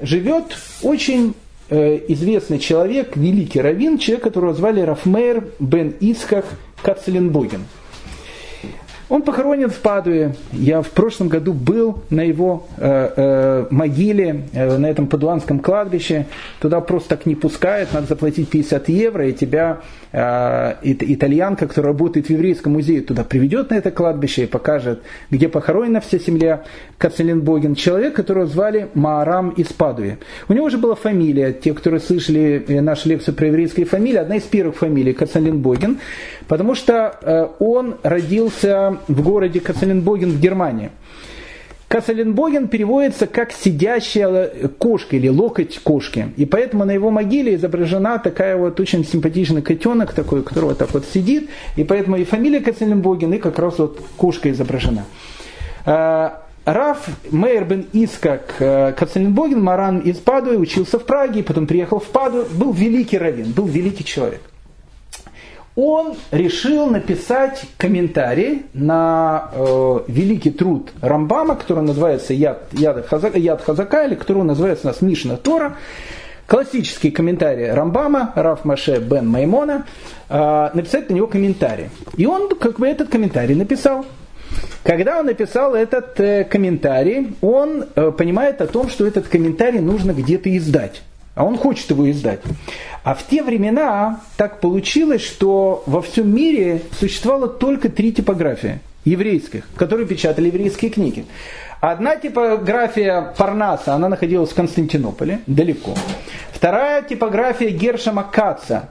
[0.00, 1.34] живет очень
[1.70, 6.46] э, известный человек, великий раввин, человек, которого звали Рафмейр бен Ицхак
[6.82, 7.64] Кацеленбоген–
[9.08, 10.34] он похоронен в Падуе.
[10.52, 16.26] Я в прошлом году был на его э, э, могиле, э, на этом падуанском кладбище.
[16.60, 19.80] Туда просто так не пускают, надо заплатить 50 евро, и тебя
[20.12, 25.48] э, итальянка, которая работает в еврейском музее, туда приведет на это кладбище и покажет, где
[25.48, 26.64] похоронена вся семья
[26.98, 27.76] Кацеленбоген.
[27.76, 30.18] Человек, которого звали Маарам из Падуи.
[30.48, 34.36] У него же была фамилия, те, которые слышали э, нашу лекцию про еврейские фамилии, одна
[34.36, 36.00] из первых фамилий Кацеленбоген,
[36.48, 40.90] потому что э, он родился в городе Кацеленбоген в Германии.
[41.88, 46.32] Кацеленбоген переводится как сидящая кошка или локоть кошки.
[46.36, 50.92] И поэтому на его могиле изображена такая вот очень симпатичный котенок такой, который вот так
[50.92, 51.48] вот сидит.
[51.76, 55.04] И поэтому и фамилия Кацеленбоген, и как раз вот кошка изображена.
[55.84, 62.00] А, Раф Мейер бен Искак э, Кацеленбоген, Маран из Падуи, учился в Праге, потом приехал
[62.00, 64.40] в Паду, был великий раввин, был великий человек
[65.76, 73.62] он решил написать комментарий на э, великий труд Рамбама, который называется Яд, Яд, Хазака, Яд
[73.62, 75.76] Хазака, или который называется у нас Мишна Тора.
[76.46, 79.84] Классический комментарий Рамбама, Раф Маше бен Маймона,
[80.30, 81.90] э, написать на него комментарий.
[82.16, 84.06] И он как бы этот комментарий написал.
[84.82, 90.12] Когда он написал этот э, комментарий, он э, понимает о том, что этот комментарий нужно
[90.12, 91.02] где-то издать
[91.36, 92.40] а он хочет его издать.
[93.04, 99.68] А в те времена так получилось, что во всем мире существовало только три типографии еврейских,
[99.76, 101.26] которые печатали еврейские книги.
[101.80, 105.94] Одна типография Парнаса, она находилась в Константинополе, далеко.
[106.50, 108.88] Вторая типография Гершема Каца,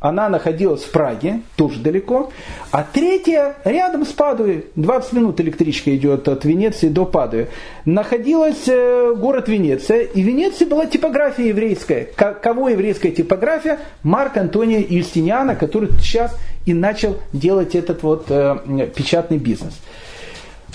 [0.00, 2.30] она находилась в Праге, тоже далеко.
[2.70, 7.48] А третья рядом с Падуей, 20 минут электричка идет от Венеции до Падуи.
[7.84, 12.04] Находилась э, город Венеция, и в Венеции была типография еврейская.
[12.04, 13.80] Кого еврейская типография?
[14.04, 19.76] Марк Антония Юстиниана, который сейчас и начал делать этот вот э, печатный бизнес.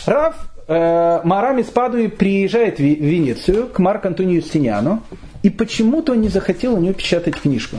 [0.05, 0.36] Раф
[0.67, 5.01] э, Марам из Падуи приезжает в Венецию к Марку Антонию Юстиниану,
[5.43, 7.78] и почему-то он не захотел у него печатать книжку.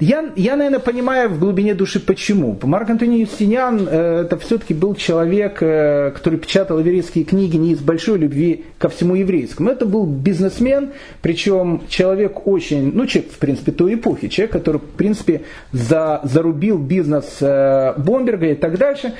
[0.00, 2.56] Я, я, наверное, понимаю в глубине души почему.
[2.62, 7.80] Марк Антоний Юстиниан э, это все-таки был человек, э, который печатал еврейские книги не из
[7.80, 9.70] большой любви ко всему еврейскому.
[9.70, 14.84] Это был бизнесмен, причем человек очень, ну, человек, в принципе, той эпохи, человек, который, в
[14.84, 15.42] принципе,
[15.72, 19.14] за, зарубил бизнес э, Бомберга и так дальше.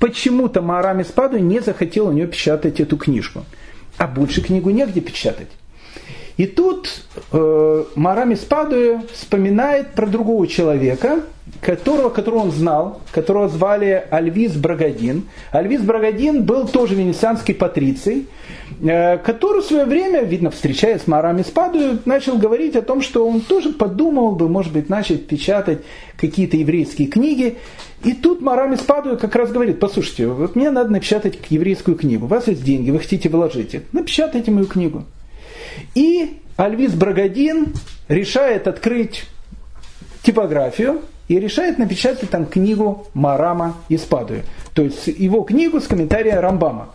[0.00, 3.44] Почему-то Маарами Спаду не захотел у него печатать эту книжку.
[3.98, 5.48] А больше книгу негде печатать.
[6.36, 11.20] И тут э, Марами Спадуя вспоминает про другого человека,
[11.60, 15.28] которого, которого он знал, которого звали Альвис Брагадин.
[15.52, 18.26] Альвис Брагадин был тоже венецианский патриций,
[18.82, 23.28] э, который в свое время, видно, встречаясь с Марами Спадуя, начал говорить о том, что
[23.28, 25.82] он тоже подумал бы, может быть, начать печатать
[26.16, 27.58] какие-то еврейские книги.
[28.02, 32.28] И тут Марами Спадуя как раз говорит, послушайте, вот мне надо напечатать еврейскую книгу, у
[32.28, 35.04] вас есть деньги, вы хотите вложить их, напечатайте мою книгу.
[35.94, 37.74] И Альвис Брагадин
[38.08, 39.24] решает открыть
[40.22, 44.42] типографию и решает напечатать там книгу Марама из Падуи.
[44.74, 46.90] То есть его книгу с комментарием Рамбама.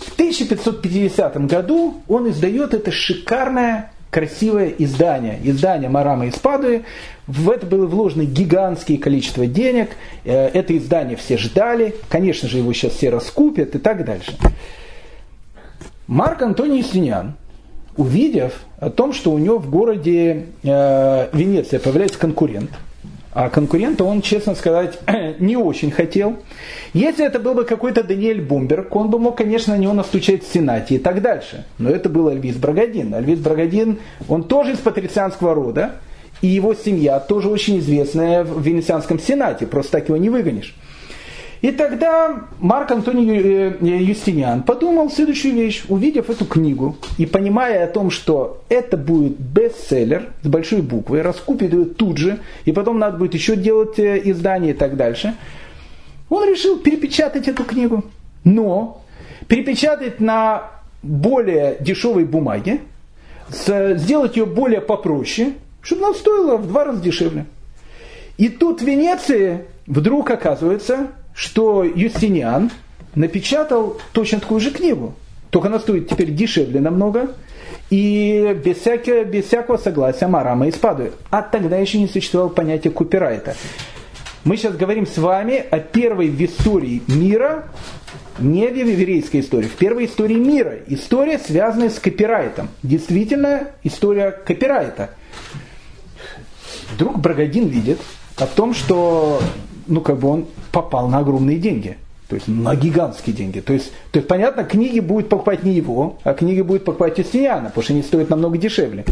[0.00, 6.84] В 1550 году он издает это шикарное красивое издание, издание Марама из Падуи.
[7.26, 9.90] В это было вложено гигантское количество денег.
[10.24, 11.94] Э, это издание все ждали.
[12.08, 14.36] Конечно же, его сейчас все раскупят и так дальше.
[16.06, 17.34] Марк Антоний Слинян
[17.98, 22.70] увидев о том, что у него в городе э, Венеция появляется конкурент,
[23.32, 24.98] а конкурента он, честно сказать,
[25.40, 26.36] не очень хотел.
[26.94, 30.52] Если это был бы какой-то Даниэль Бумберг, он бы мог, конечно, на него настучать в
[30.52, 31.66] Сенате и так дальше.
[31.76, 33.12] Но это был Альвис Брагадин.
[33.14, 35.96] Альвис Брагадин, он тоже из патрицианского рода,
[36.40, 40.74] и его семья тоже очень известная в Венецианском Сенате, просто так его не выгонишь.
[41.60, 47.88] И тогда Марк Антоний э, Юстиниан подумал следующую вещь, увидев эту книгу и понимая о
[47.88, 53.18] том, что это будет бестселлер с большой буквы, раскупит ее тут же, и потом надо
[53.18, 55.34] будет еще делать э, издание и так дальше,
[56.28, 58.04] он решил перепечатать эту книгу.
[58.44, 59.02] Но
[59.48, 60.70] перепечатать на
[61.02, 62.80] более дешевой бумаге,
[63.50, 67.46] сделать ее более попроще, чтобы она стоила в два раза дешевле.
[68.36, 71.08] И тут в Венеции вдруг оказывается,
[71.38, 72.72] что Юстиниан
[73.14, 75.14] напечатал точно такую же книгу.
[75.50, 77.30] только она стоит теперь дешевле намного,
[77.90, 81.12] и без, всякого, без всякого согласия Марама и Спадуи.
[81.30, 83.54] А тогда еще не существовало понятия копирайта.
[84.42, 87.68] Мы сейчас говорим с вами о первой в истории мира,
[88.40, 90.74] не в еврейской истории, в первой истории мира.
[90.88, 92.68] История, связанная с копирайтом.
[92.82, 95.10] Действительно, история копирайта.
[96.94, 98.00] Вдруг Брагадин видит
[98.36, 99.40] о том, что
[99.86, 101.96] ну, как бы он попал на огромные деньги.
[102.28, 103.60] То есть на гигантские деньги.
[103.60, 107.68] То есть, то есть понятно, книги будет покупать не его, а книги будет покупать Юстиниана,
[107.68, 109.06] потому что они стоят намного дешевле.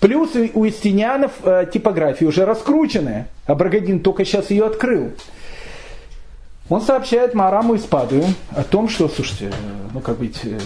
[0.00, 5.12] Плюс у Юстинианов э, типография уже раскрученная, а Брагадин только сейчас ее открыл.
[6.68, 9.52] Он сообщает Мараму из Падуи о том, что, слушайте,
[9.94, 10.58] ну как быть, э,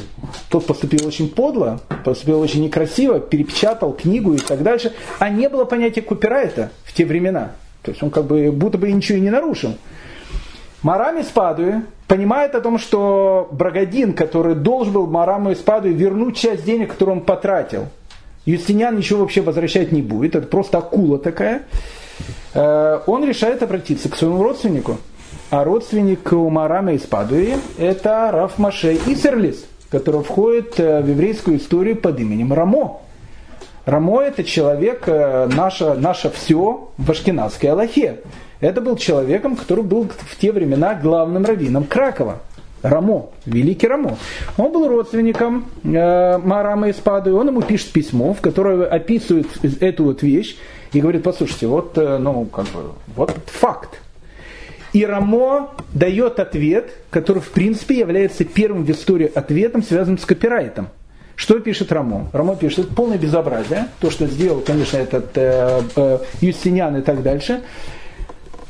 [0.48, 5.66] тот поступил очень подло, поступил очень некрасиво, перепечатал книгу и так дальше, а не было
[5.66, 7.52] понятия копирайта в те времена.
[7.82, 9.74] То есть он как бы будто бы ничего и не нарушил.
[10.82, 11.26] Марам из
[12.08, 15.58] понимает о том, что Брагадин, который должен был Мараму из
[15.92, 17.86] вернуть часть денег, которую он потратил,
[18.46, 21.62] Юстиниан ничего вообще возвращать не будет, это просто акула такая,
[22.54, 24.98] э, он решает обратиться к своему родственнику–
[25.50, 31.96] а родственник Умарама из Падуи– это Раф Маше Исерлис, который входит э, в еврейскую историю
[31.96, 33.00] под именем Рамо.
[33.84, 38.20] Рамо– это человек, э, наше, наше все в Ашкенадской Аллахе.
[38.60, 42.40] Это был человеком, который был в те времена главным раввином Кракова.
[42.82, 44.16] Рамо, великий Рамо.
[44.56, 46.96] Он был родственником э, Марама из.
[47.06, 49.46] Он ему пишет письмо, в которое описывает
[49.82, 50.56] эту вот вещь
[50.92, 54.00] и говорит, послушайте, вот, э, ну, как бы, вот факт.
[54.92, 60.88] И Рамо дает ответ, который в принципе является первым в истории ответом, связанным с копирайтом.
[61.36, 62.28] Что пишет Рамо?
[62.32, 67.22] Рамо пишет, это полное безобразие, то, что сделал, конечно, этот э, э, Юстиниан и так
[67.22, 67.60] дальше.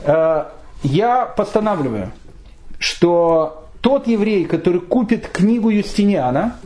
[0.04, 0.44] Э,
[0.82, 2.10] я постанавливаю,
[2.78, 6.56] что тот еврей, который купит книгу Юстиниана,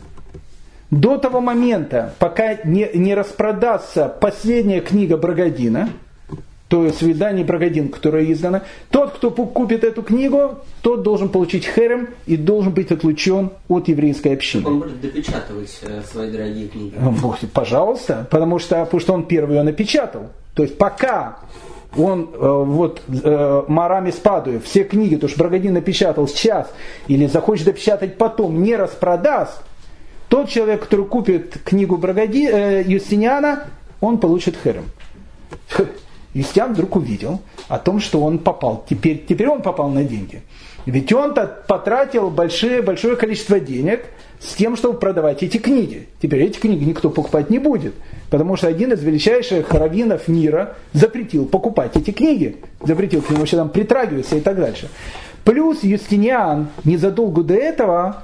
[0.91, 5.89] до того момента, пока не, не распродастся последняя книга Брагадина–
[6.67, 12.09] то есть свидание Брагадин, которое издано, тот, кто купит эту книгу, тот должен получить херем
[12.25, 14.67] и должен быть отлучен от еврейской общины.
[14.67, 16.95] Он будет допечатывать э, свои дорогие книги.
[17.53, 20.31] Пожалуйста, потому что, потому что он первый ее напечатал.
[20.55, 21.37] То есть пока
[21.97, 26.71] он э, вот э, Марами Спадуев все книги, то что Брагадин напечатал сейчас
[27.07, 29.61] или захочет допечатать потом, не распродаст,
[30.29, 33.63] тот человек, который купит книгу Брагади, э, Юстиниана,
[34.01, 34.85] он получит херем.
[36.33, 40.41] Юстиан вдруг увидел о том, что он попал, теперь, теперь он попал на деньги.
[40.85, 44.05] Ведь он-то потратил большое, большое количество денег
[44.45, 46.07] с тем, чтобы продавать эти книги.
[46.21, 47.93] Теперь эти книги никто покупать не будет,
[48.29, 53.57] потому что один из величайших раввинов мира запретил покупать эти книги, запретил к нему вообще
[53.57, 54.89] там притрагиваться и так дальше.
[55.43, 58.23] Плюс Юстиниан незадолго до этого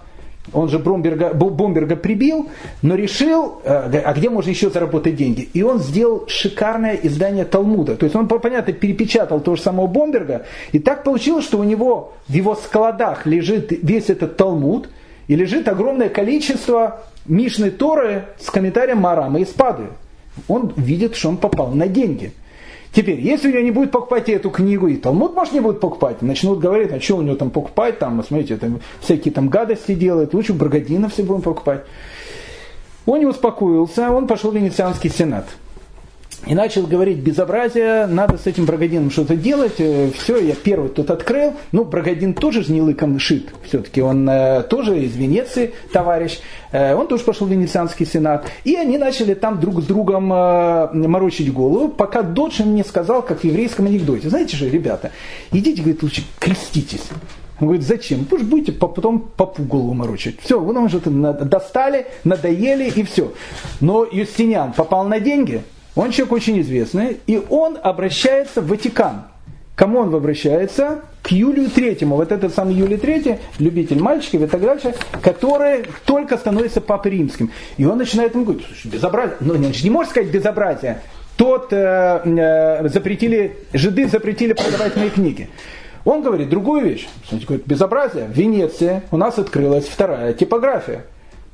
[0.53, 2.49] он же Бромберга, Бомберга прибил,
[2.81, 5.47] но решил, э, а где можно еще заработать деньги?
[5.53, 7.95] И он сделал шикарное издание Талмуда.
[7.95, 10.45] То есть он, понятно, перепечатал того же самого Бомберга.
[10.71, 14.89] И так получилось, что у него в его складах лежит весь этот Талмуд,
[15.31, 19.85] и лежит огромное количество Мишны Торы с комментарием Марама и Спады.
[20.49, 22.33] Он видит, что он попал на деньги.
[22.91, 26.21] Теперь, если у него не будет покупать эту книгу, и Талмуд, может, не будет покупать,
[26.21, 30.33] начнут говорить, а что у него там покупать, там, смотрите, там, всякие там гадости делает,
[30.33, 31.85] лучше Брагодина все будем покупать.
[33.05, 35.45] Он не успокоился, он пошел в Венецианский сенат
[36.47, 39.75] и начал говорить безобразие, надо с этим Брагодином что-то делать.
[39.77, 41.53] Э, Все, я первый тут открыл.
[41.71, 43.49] Ну, Брагодин тоже же не шит.
[43.67, 46.39] Все-таки он э, тоже из Венеции товарищ.
[46.71, 48.47] Э, он тоже пошел в Венецианский сенат.
[48.63, 53.41] И они начали там друг с другом э, морочить голову, пока Додж мне сказал, как
[53.41, 54.29] в еврейском анекдоте.
[54.29, 55.11] Знаете же, ребята,
[55.51, 57.03] идите, говорит, лучше креститесь.
[57.59, 58.25] Он говорит, зачем?
[58.31, 60.39] Же будете потом попу голову морочить.
[60.41, 63.31] Все, вы нам уже достали, надоели и все.
[63.79, 65.61] Но Юстиниан попал на деньги–
[65.95, 69.23] он человек очень известный, и он обращается в Ватикан.
[69.75, 71.01] Кому он обращается?
[71.23, 72.15] К Юлию Третьему.
[72.15, 77.51] Вот этот самый Юлий Третий, любитель мальчиков и так дальше, который только становится папой римским.
[77.77, 79.37] И он начинает ему говорить, безобразие.
[79.39, 81.01] Ну, он не может сказать безобразие.
[81.37, 85.49] Тот э, э, запретили, жиды запретили продавать мои книги.
[86.05, 87.07] Он говорит другую вещь.
[87.31, 88.25] Говорит, безобразие.
[88.25, 91.05] В Венеции у нас открылась вторая типография.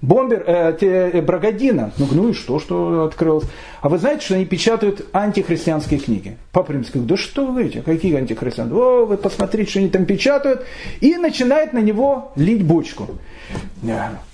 [0.01, 1.91] Бомбер, э, э, Брагодина.
[1.97, 3.45] Ну, ну и что, что открылось?
[3.87, 6.35] А вы знаете, что они печатают антихристианские книги?
[6.51, 8.77] Папа Римский говорит, да что вы говорите, какие антихристианские?
[8.77, 10.65] О, вы посмотрите, что они там печатают.
[10.99, 13.07] И начинает на него лить бочку.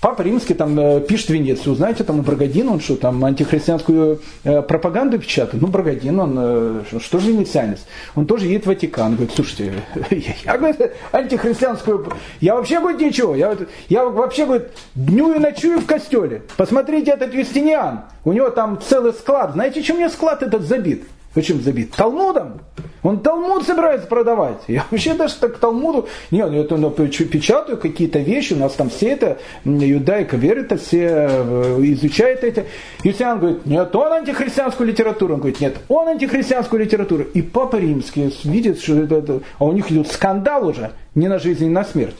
[0.00, 4.62] Папа Римский там э, пишет Венецию, знаете, там у Брагодина, он что, там антихристианскую э,
[4.62, 5.62] пропаганду печатает?
[5.62, 7.86] Ну, Брагодин, он э, что же венецианец?
[8.16, 9.74] Он тоже едет в Ватикан, говорит, слушайте,
[10.44, 13.56] я, говорит, антихристианскую, я вообще, говорит, ничего, я,
[13.88, 16.42] я вообще, говорит, днюю на ночую в костеле.
[16.56, 18.00] Посмотрите, этот Юстиниан.
[18.24, 19.43] У него там целый склад.
[19.52, 21.04] Знаете, чем у него склад этот забит?
[21.34, 21.90] Почему забит?
[21.90, 22.60] Талмудом.
[23.02, 24.58] Он Талмуд собирается продавать.
[24.68, 26.08] Я вообще даже так к Талмуду...
[26.30, 31.28] Нет, я это ну, печатаю какие-то вещи, у нас там все это, юдайка верит, все
[31.28, 32.64] э, изучает эти.
[33.02, 35.34] Юстиан говорит, нет, он антихристианскую литературу.
[35.34, 37.24] Он говорит, нет, он антихристианскую литературу.
[37.24, 39.40] И Папа Римский видит, что это, это...
[39.58, 42.16] А у них идет скандал уже, не на жизнь, не на смерть.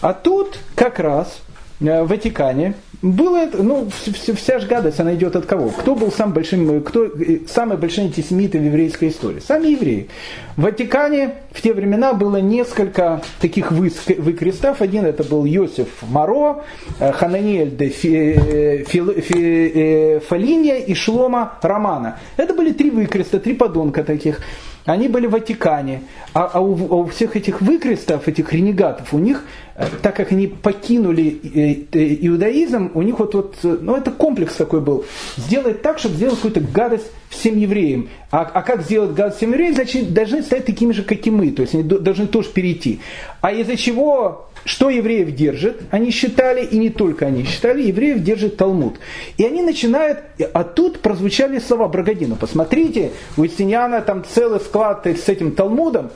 [0.00, 1.40] А тут как раз
[1.84, 2.74] в Ватикане
[3.04, 5.68] было это, ну, вся же гадость, она идет от кого?
[5.68, 9.40] Кто был сам большим, кто, э, самый большой антисемит в еврейской истории?
[9.40, 10.08] Сами евреи.
[10.56, 14.80] В Ватикане в те времена было несколько таких выкрестов.
[14.80, 16.64] Один это был Йосиф Моро,
[16.98, 22.18] э, Хананиэль де Фи, Фи, Фи, Фалинья и Шлома Романа.
[22.38, 24.40] Это были три выкреста, три подонка таких.
[24.86, 26.02] Они были в Ватикане,
[26.34, 29.63] а, а, у, а у всех этих выкрестов, этих ренегатов, у них, э,
[30.02, 34.80] так как они покинули э, э, иудаизм, у них вот, вот ну это комплекс такой
[34.80, 35.04] был,
[35.36, 38.08] сделать так, чтобы сделать какую-то гадость всем евреям.
[38.30, 41.50] А, а как сделать гадость всем евреям, значит, должны стать такими же, как и мы,
[41.50, 43.00] то есть они должны тоже перейти.
[43.40, 45.82] А из-за чего что евреев держит?
[45.90, 48.98] Они считали, и не только они считали, евреев держит Талмуд.
[49.36, 50.20] И они начинают,
[50.52, 52.36] а тут прозвучали слова Брагодина.
[52.36, 56.10] Посмотрите, у Юстиниана там целый склад с этим Талмудом.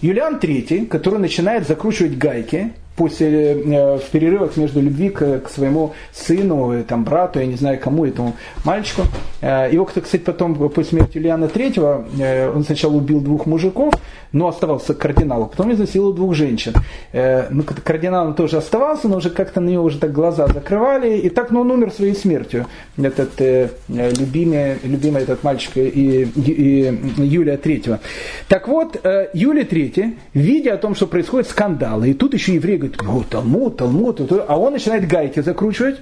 [0.00, 5.94] Юлиан III, который начинает закручивать гайки, после, э, в перерывах между любви к, к своему
[6.12, 8.34] сыну, э, там, брату, я не знаю кому, этому
[8.64, 9.02] мальчику.
[9.40, 13.94] Э, его, кстати, потом, после смерти Ильяна III, он сначала убил двух мужиков,
[14.32, 16.72] но оставался кардиналом, потом изнасиловал двух женщин.
[17.12, 21.50] Ну, кардиналом тоже оставался, но уже как-то на него уже так глаза закрывали, и так,
[21.50, 22.66] ну, он умер своей смертью,
[22.96, 23.40] этот
[23.88, 28.00] любимый, любимый этот мальчик и, и, Юлия III.
[28.48, 29.00] Так вот,
[29.34, 33.76] Юлия III, видя о том, что происходит скандалы, и тут еще евреи говорит, о, Талмуд,
[33.76, 36.00] Талмуд, а он начинает гайки закручивать.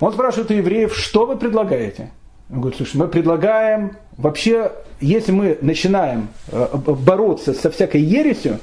[0.00, 2.10] Он спрашивает у евреев, что вы предлагаете?
[2.50, 8.58] Он говорит, слушай, мы предлагаем, вообще, если мы начинаем э, бороться со всякой ересью,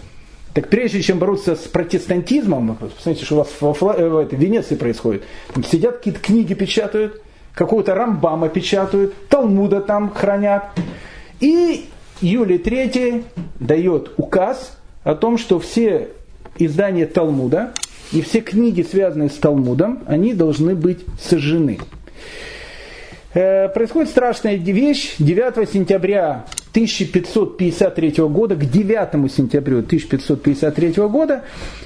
[0.54, 5.24] так прежде чем бороться с протестантизмом, посмотрите, что у вас в, в, в Венеции происходит,
[5.54, 7.22] там сидят какие-то книги печатают,
[7.56, 10.66] какого-то Рамбама печатают, Талмуда там хранят.
[11.40, 11.90] И
[12.22, 13.26] Юлий III
[13.60, 16.10] дает указ о том, что все
[16.58, 17.74] издание Талмуда,
[18.12, 21.80] и все книги, связанные с Талмудом, они должны быть сожжены.
[23.34, 25.16] Э, происходит страшная вещь.
[25.18, 31.44] 9 сентября 1553 года к 9 сентября 1553 года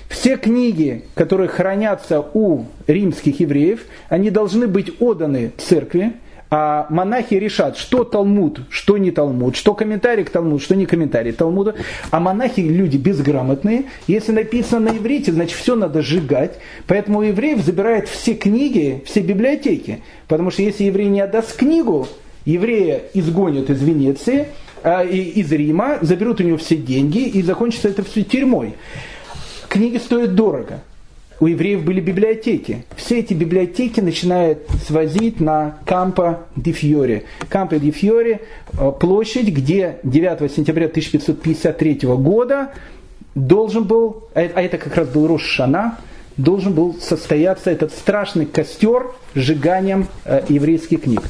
[0.09, 6.13] все книги, которые хранятся у римских евреев, они должны быть отданы церкви,
[6.49, 11.33] а монахи решат, что Талмуд, что не Талмуд, что комментарий к Талмуду, что не комментарий
[11.33, 11.73] к Талмуду.
[12.09, 13.85] А монахи люди безграмотные.
[14.07, 16.59] Если написано на иврите, значит все надо сжигать.
[16.87, 20.01] Поэтому евреев забирают все книги, все библиотеки.
[20.27, 22.07] Потому что если еврей не отдаст книгу,
[22.45, 24.47] еврея изгонят из Венеции,
[24.83, 28.75] а, из Рима, заберут у него все деньги и закончится это все тюрьмой.
[29.67, 30.81] Книги стоят дорого
[31.39, 32.85] у евреев были библиотеки.
[32.95, 37.25] Все эти библиотеки начинают свозить на Кампо ди Фьори.
[37.49, 38.41] Кампо ди Фьори
[38.73, 42.71] э,– площадь, где 9 сентября 1553 года
[43.35, 45.97] должен был, а, а это как раз был Рошана,
[46.37, 51.21] должен был состояться этот страшный костер сжиганием э, еврейских книг.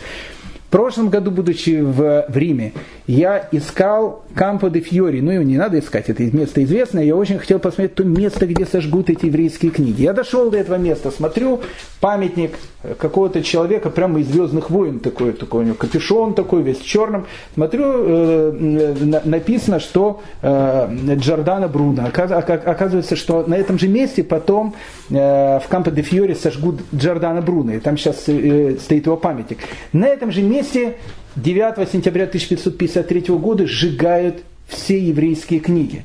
[0.68, 2.74] В прошлом году, будучи в, в Риме,
[3.08, 5.22] я искал Кампо де Фьори.
[5.22, 7.06] Ну, его не надо искать, это место известное.
[7.06, 10.02] Я очень хотел посмотреть то место, где сожгут эти еврейские книги.
[10.02, 11.62] Я дошел до этого места, смотрю,
[12.02, 12.52] памятник
[13.00, 17.28] какого-то человека прямо из «Звездных войн», такой, такой у него капюшон такой, весь в черном.
[17.54, 22.08] Смотрю, э, написано, что э, Джордана Бруно.
[22.08, 24.76] Оказывается, что на этом же месте потом
[25.10, 25.14] э,
[25.60, 27.74] в Кампо де Фьори сожгут Джордана Бруно.
[27.74, 29.60] И там сейчас э, стоит его памятник.
[29.94, 36.04] На этом же месте 9 сентября 1553 года сжигают все еврейские книги.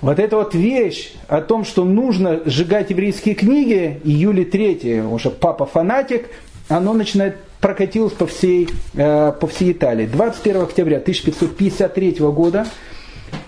[0.00, 6.28] Вот эта вот вещь о том, что нужно сжигать еврейские книги, Июля III, уже папа-фанатик,
[6.68, 10.06] оно начинает прокатилось по всей, э, по всей Италии.
[10.06, 12.66] 21 октября 1553 года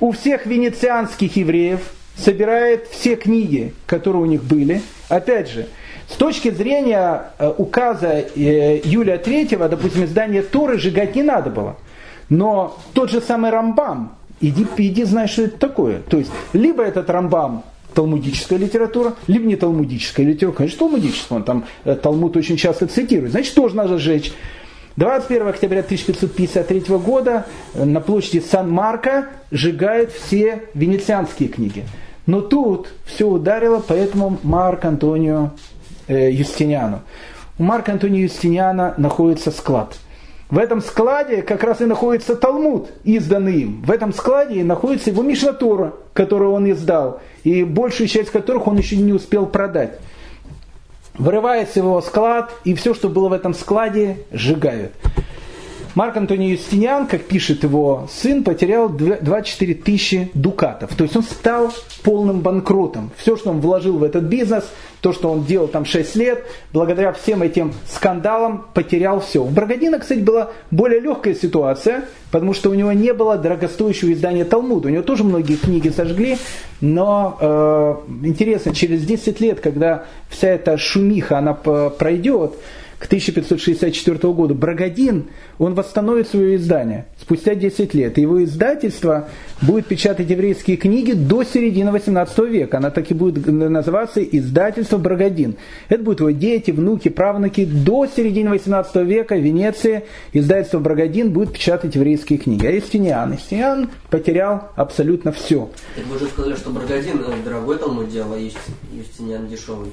[0.00, 1.80] у всех венецианских евреев
[2.16, 4.80] собирает все книги, которые у них были.
[5.08, 5.68] Опять же,
[6.08, 11.76] с точки зрения э, указа э, Юлия III, допустим, издание Торы сжигать не надо было.
[12.30, 16.00] Но тот же самый Рамбам, иди, иди знай, что это такое.
[16.00, 17.62] То есть, либо этот Рамбам
[17.94, 20.58] талмудическая литература, либо не талмудическая литература.
[20.58, 23.32] Конечно, талмудическая, он там э, Талмуд очень часто цитирует.
[23.32, 24.32] Значит, тоже надо сжечь.
[24.96, 31.84] 21 октября 1553 года на площади Сан-Марко сжигают все венецианские книги.
[32.26, 35.52] Но тут все ударило, поэтому Марк Антонио
[36.08, 37.00] Юстиниану.
[37.58, 39.96] У Марка Антония Юстиниана находится склад.
[40.50, 43.82] В этом складе как раз и находится Талмуд, изданный им.
[43.82, 48.66] В этом складе и находится его Мишна Тора, которую он издал, и большую часть которых
[48.66, 49.98] он еще не успел продать.
[51.18, 54.92] Вырывается его склад, и все, что было в этом складе, сжигают.
[55.94, 60.94] Марк Антоний Юстиниан, как пишет его сын, потерял 24 тысячи дукатов.
[60.94, 63.10] То есть он стал полным банкротом.
[63.16, 64.64] Все, что он вложил в этот бизнес,
[65.00, 69.42] то, что он делал там 6 лет, благодаря всем этим скандалам потерял все.
[69.42, 74.44] У Брагодина, кстати, была более легкая ситуация, потому что у него не было дорогостоящего издания
[74.44, 74.88] Талмуда.
[74.88, 76.38] У него тоже многие книги сожгли,
[76.80, 82.54] но э, интересно, через 10 лет, когда вся эта шумиха, она пройдет,
[82.98, 85.26] к 1564 году Брагодин,
[85.58, 88.18] он восстановит свое издание спустя 10 лет.
[88.18, 89.28] Его издательство
[89.62, 92.78] будет печатать еврейские книги до середины 18 века.
[92.78, 95.56] Она так и будет называться «Издательство Брагодин».
[95.88, 97.64] Это будут его дети, внуки, правнуки.
[97.64, 102.66] До середины 18 века в Венеции издательство Брагодин будет печатать еврейские книги.
[102.66, 103.34] А Истиниан?
[103.34, 105.70] Истиниан потерял абсолютно все.
[105.94, 109.90] Так вы уже сказали, что Брагодин дорогой Талмуд делал, а Юстиниан дешевый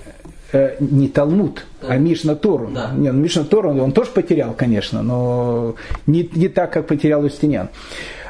[0.51, 2.69] э, не Талмуд, а Мишна Тору.
[2.73, 2.91] Да.
[2.95, 5.75] Не, ну, Мишна Тору он, он тоже потерял, конечно, но
[6.07, 7.69] не, не так, как потерял Юстиниан.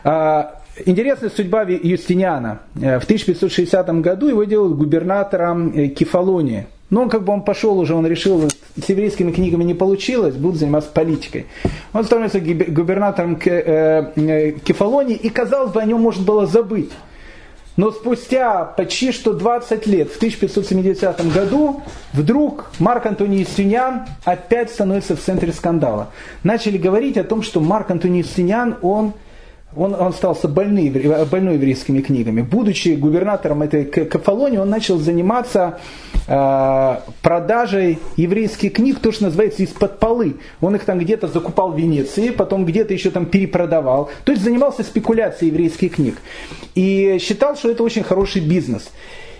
[0.04, 2.60] А, интересная судьба Юстиниана.
[2.76, 6.68] Э, в 1560 году его делают губернатором э, Кефалонии.
[6.90, 10.58] Но он как бы он пошел уже, он решил, с еврейскими книгами не получилось, буду
[10.58, 11.48] заниматься политикой.
[11.94, 16.92] Он становится губернатором э, Кефалонии, и казалось бы, о нем можно было забыть.
[17.78, 21.82] Но спустя почти что 20 лет, в 1570 году,
[22.14, 26.10] вдруг Марк Антоний Юстиниан опять становится в центре скандала.
[26.44, 29.14] Начали говорить о том, что Марк Антоний Юстиниан, он
[29.76, 30.90] он, он остался больный,
[31.26, 32.42] больной еврейскими книгами.
[32.42, 35.80] Будучи губернатором этой Кафалонии, он начал заниматься
[36.28, 40.38] э, продажей еврейских книг, то, что называется, из-под полы.
[40.62, 44.10] Он их там где-то закупал в Венеции, потом где-то еще там перепродавал.
[44.24, 46.18] То есть занимался спекуляцией еврейских книг.
[46.74, 48.90] И считал, что это очень хороший бизнес.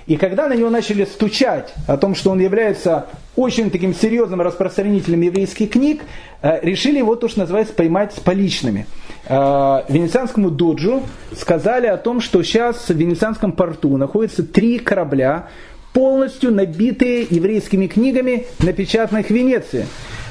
[0.08, 5.22] И когда на него начали стучать о том, что он является очень таким серьезным распространителем
[5.22, 6.04] еврейских книг,
[6.42, 8.86] э, решили его то, что называется, поймать с поличными.
[9.28, 11.04] Э, венецианскому доджу
[11.36, 15.50] сказали о том, что сейчас в венецианском порту находятся три корабля,
[15.94, 19.88] полностью набитые еврейскими книгами, напечатанных в Венеции.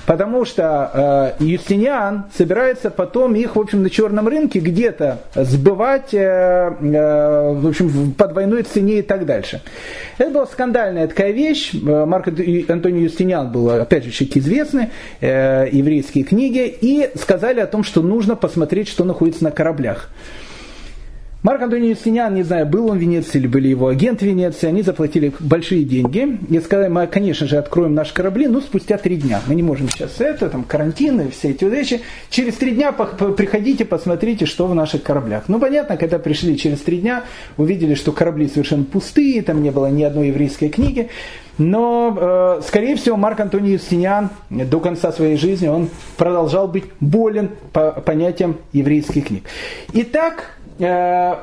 [0.06, 6.18] Потому что э, Юстиниан собирается потом их, в общем, на черном рынке где-то сбывать, э,
[6.18, 9.62] э, в общем, по двойной цене и так дальше.
[10.18, 11.72] Это была скандальная такая вещь.
[11.74, 14.90] Э, Марк Антоний Юстиниан был, опять же, человек известный,
[15.20, 20.10] э, еврейские книги, и сказали о том, что нужно посмотреть, что находится на кораблях.
[21.44, 24.66] Марк Антоний Юстиниан, не знаю, был он в Венеции или были его агенты в Венеции,
[24.66, 29.16] они заплатили большие деньги и сказали, мы, конечно же, откроем наши корабли, но спустя три
[29.16, 29.42] дня.
[29.46, 32.00] Мы не можем сейчас это, там, карантин и все эти вещи.
[32.30, 35.44] Через три дня приходите, посмотрите, что в наших кораблях.
[35.48, 37.24] Ну, понятно, когда пришли через три дня,
[37.58, 41.10] увидели, что корабли совершенно пустые, там не было ни одной еврейской книги.
[41.58, 47.50] Но, э, скорее всего, Марк Антоний Юстиниан до конца своей жизни он продолжал быть болен
[47.74, 49.44] по понятиям еврейских книг.
[49.92, 51.34] Итак, э,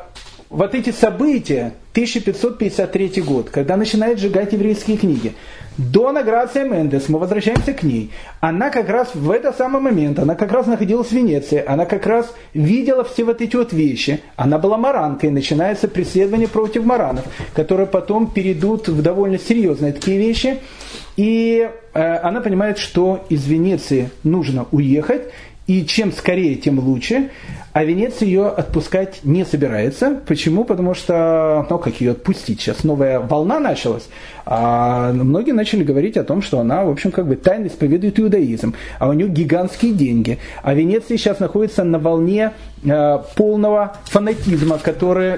[0.49, 5.33] вот эти события, 1553 год, когда начинает сжигать еврейские книги,
[5.77, 10.35] до Грация Мендес, мы возвращаемся к ней, она как раз в этот самый момент, она
[10.35, 14.57] как раз находилась в Венеции, она как раз видела все вот эти вот вещи, она
[14.57, 20.59] была маранкой, начинается преследование против маранов, которые потом перейдут в довольно серьезные такие вещи,
[21.15, 25.23] и э, она понимает, что из Венеции нужно уехать,
[25.67, 27.29] и чем скорее, тем лучше.
[27.73, 30.19] А Венеция ее отпускать не собирается.
[30.27, 30.65] Почему?
[30.65, 32.60] Потому что, ну как ее отпустить?
[32.60, 34.10] Сейчас новая волна началась.
[34.45, 38.73] А многие начали говорить о том, что она, в общем, как бы тайно исповедует иудаизм.
[38.99, 40.38] А у нее гигантские деньги.
[40.64, 42.52] А Венеция сейчас находится на волне
[42.84, 45.38] э, полного фанатизма, который,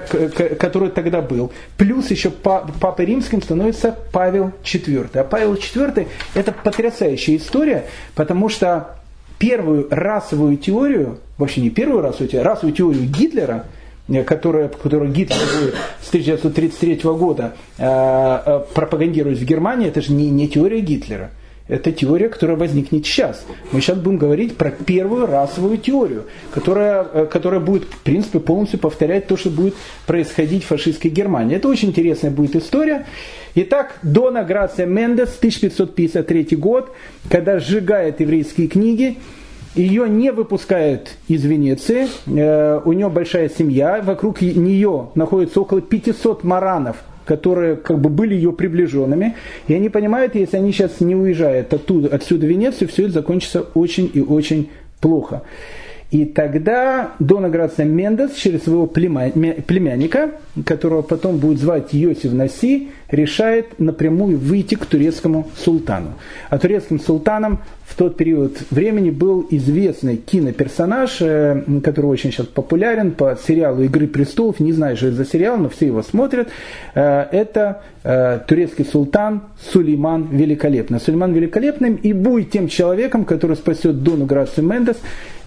[0.58, 1.52] который тогда был.
[1.78, 5.18] Плюс еще папой римским становится Павел IV.
[5.20, 7.86] А Павел IV это потрясающая история,
[8.16, 8.96] потому что
[9.44, 13.66] первую расовую теорию, вообще не первую расовую теорию, расовую теорию Гитлера,
[14.08, 15.36] э, которая, которую Гитлер
[16.02, 21.32] с 1933 года э, э, пропагандирует в Германии, это же не, не теория Гитлера.
[21.68, 23.46] Это теория, которая возникнет сейчас.
[23.72, 28.80] Мы сейчас будем говорить про первую расовую теорию, которая, э, которая будет, в принципе, полностью
[28.80, 29.74] повторять то, что будет
[30.06, 31.56] происходить в фашистской Германии.
[31.56, 33.06] Это очень интересная будет история.
[33.56, 36.92] Итак, Дона Грация Мендес, 1553 год,
[37.30, 39.18] когда сжигает еврейские книги,
[39.74, 46.44] ее не выпускают из Венеции, э, у нее большая семья, вокруг нее находится около 500
[46.44, 49.36] маранов, которые как бы были ее приближенными.
[49.68, 53.62] И они понимают, если они сейчас не уезжают оттуда, отсюда в Венецию, все это закончится
[53.74, 54.70] очень и очень
[55.00, 55.44] плохо.
[56.14, 60.30] И тогда Дона Грация Мендес через своего племянника,
[60.64, 66.14] которого потом будет звать Йосиф Наси, решает напрямую выйти к турецкому султану.
[66.52, 73.12] А турецким султаном в тот период времени был известный киноперсонаж, э, который очень сейчас популярен
[73.12, 74.60] по сериалу «Игры престолов».
[74.60, 76.48] Не знаю, что это за сериал, но все его смотрят.
[76.96, 81.00] Э, это э, турецкий султан Сулейман Великолепный.
[81.00, 84.98] Сулейман Великолепный и будет тем человеком, который спасет Дону Грацию Мендес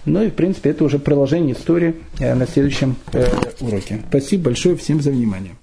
[0.07, 3.27] ну и, в принципе, это уже продолжение истории э, на следующем э,
[3.59, 4.01] уроке.
[4.09, 5.56] Спасибо большое всем за внимание.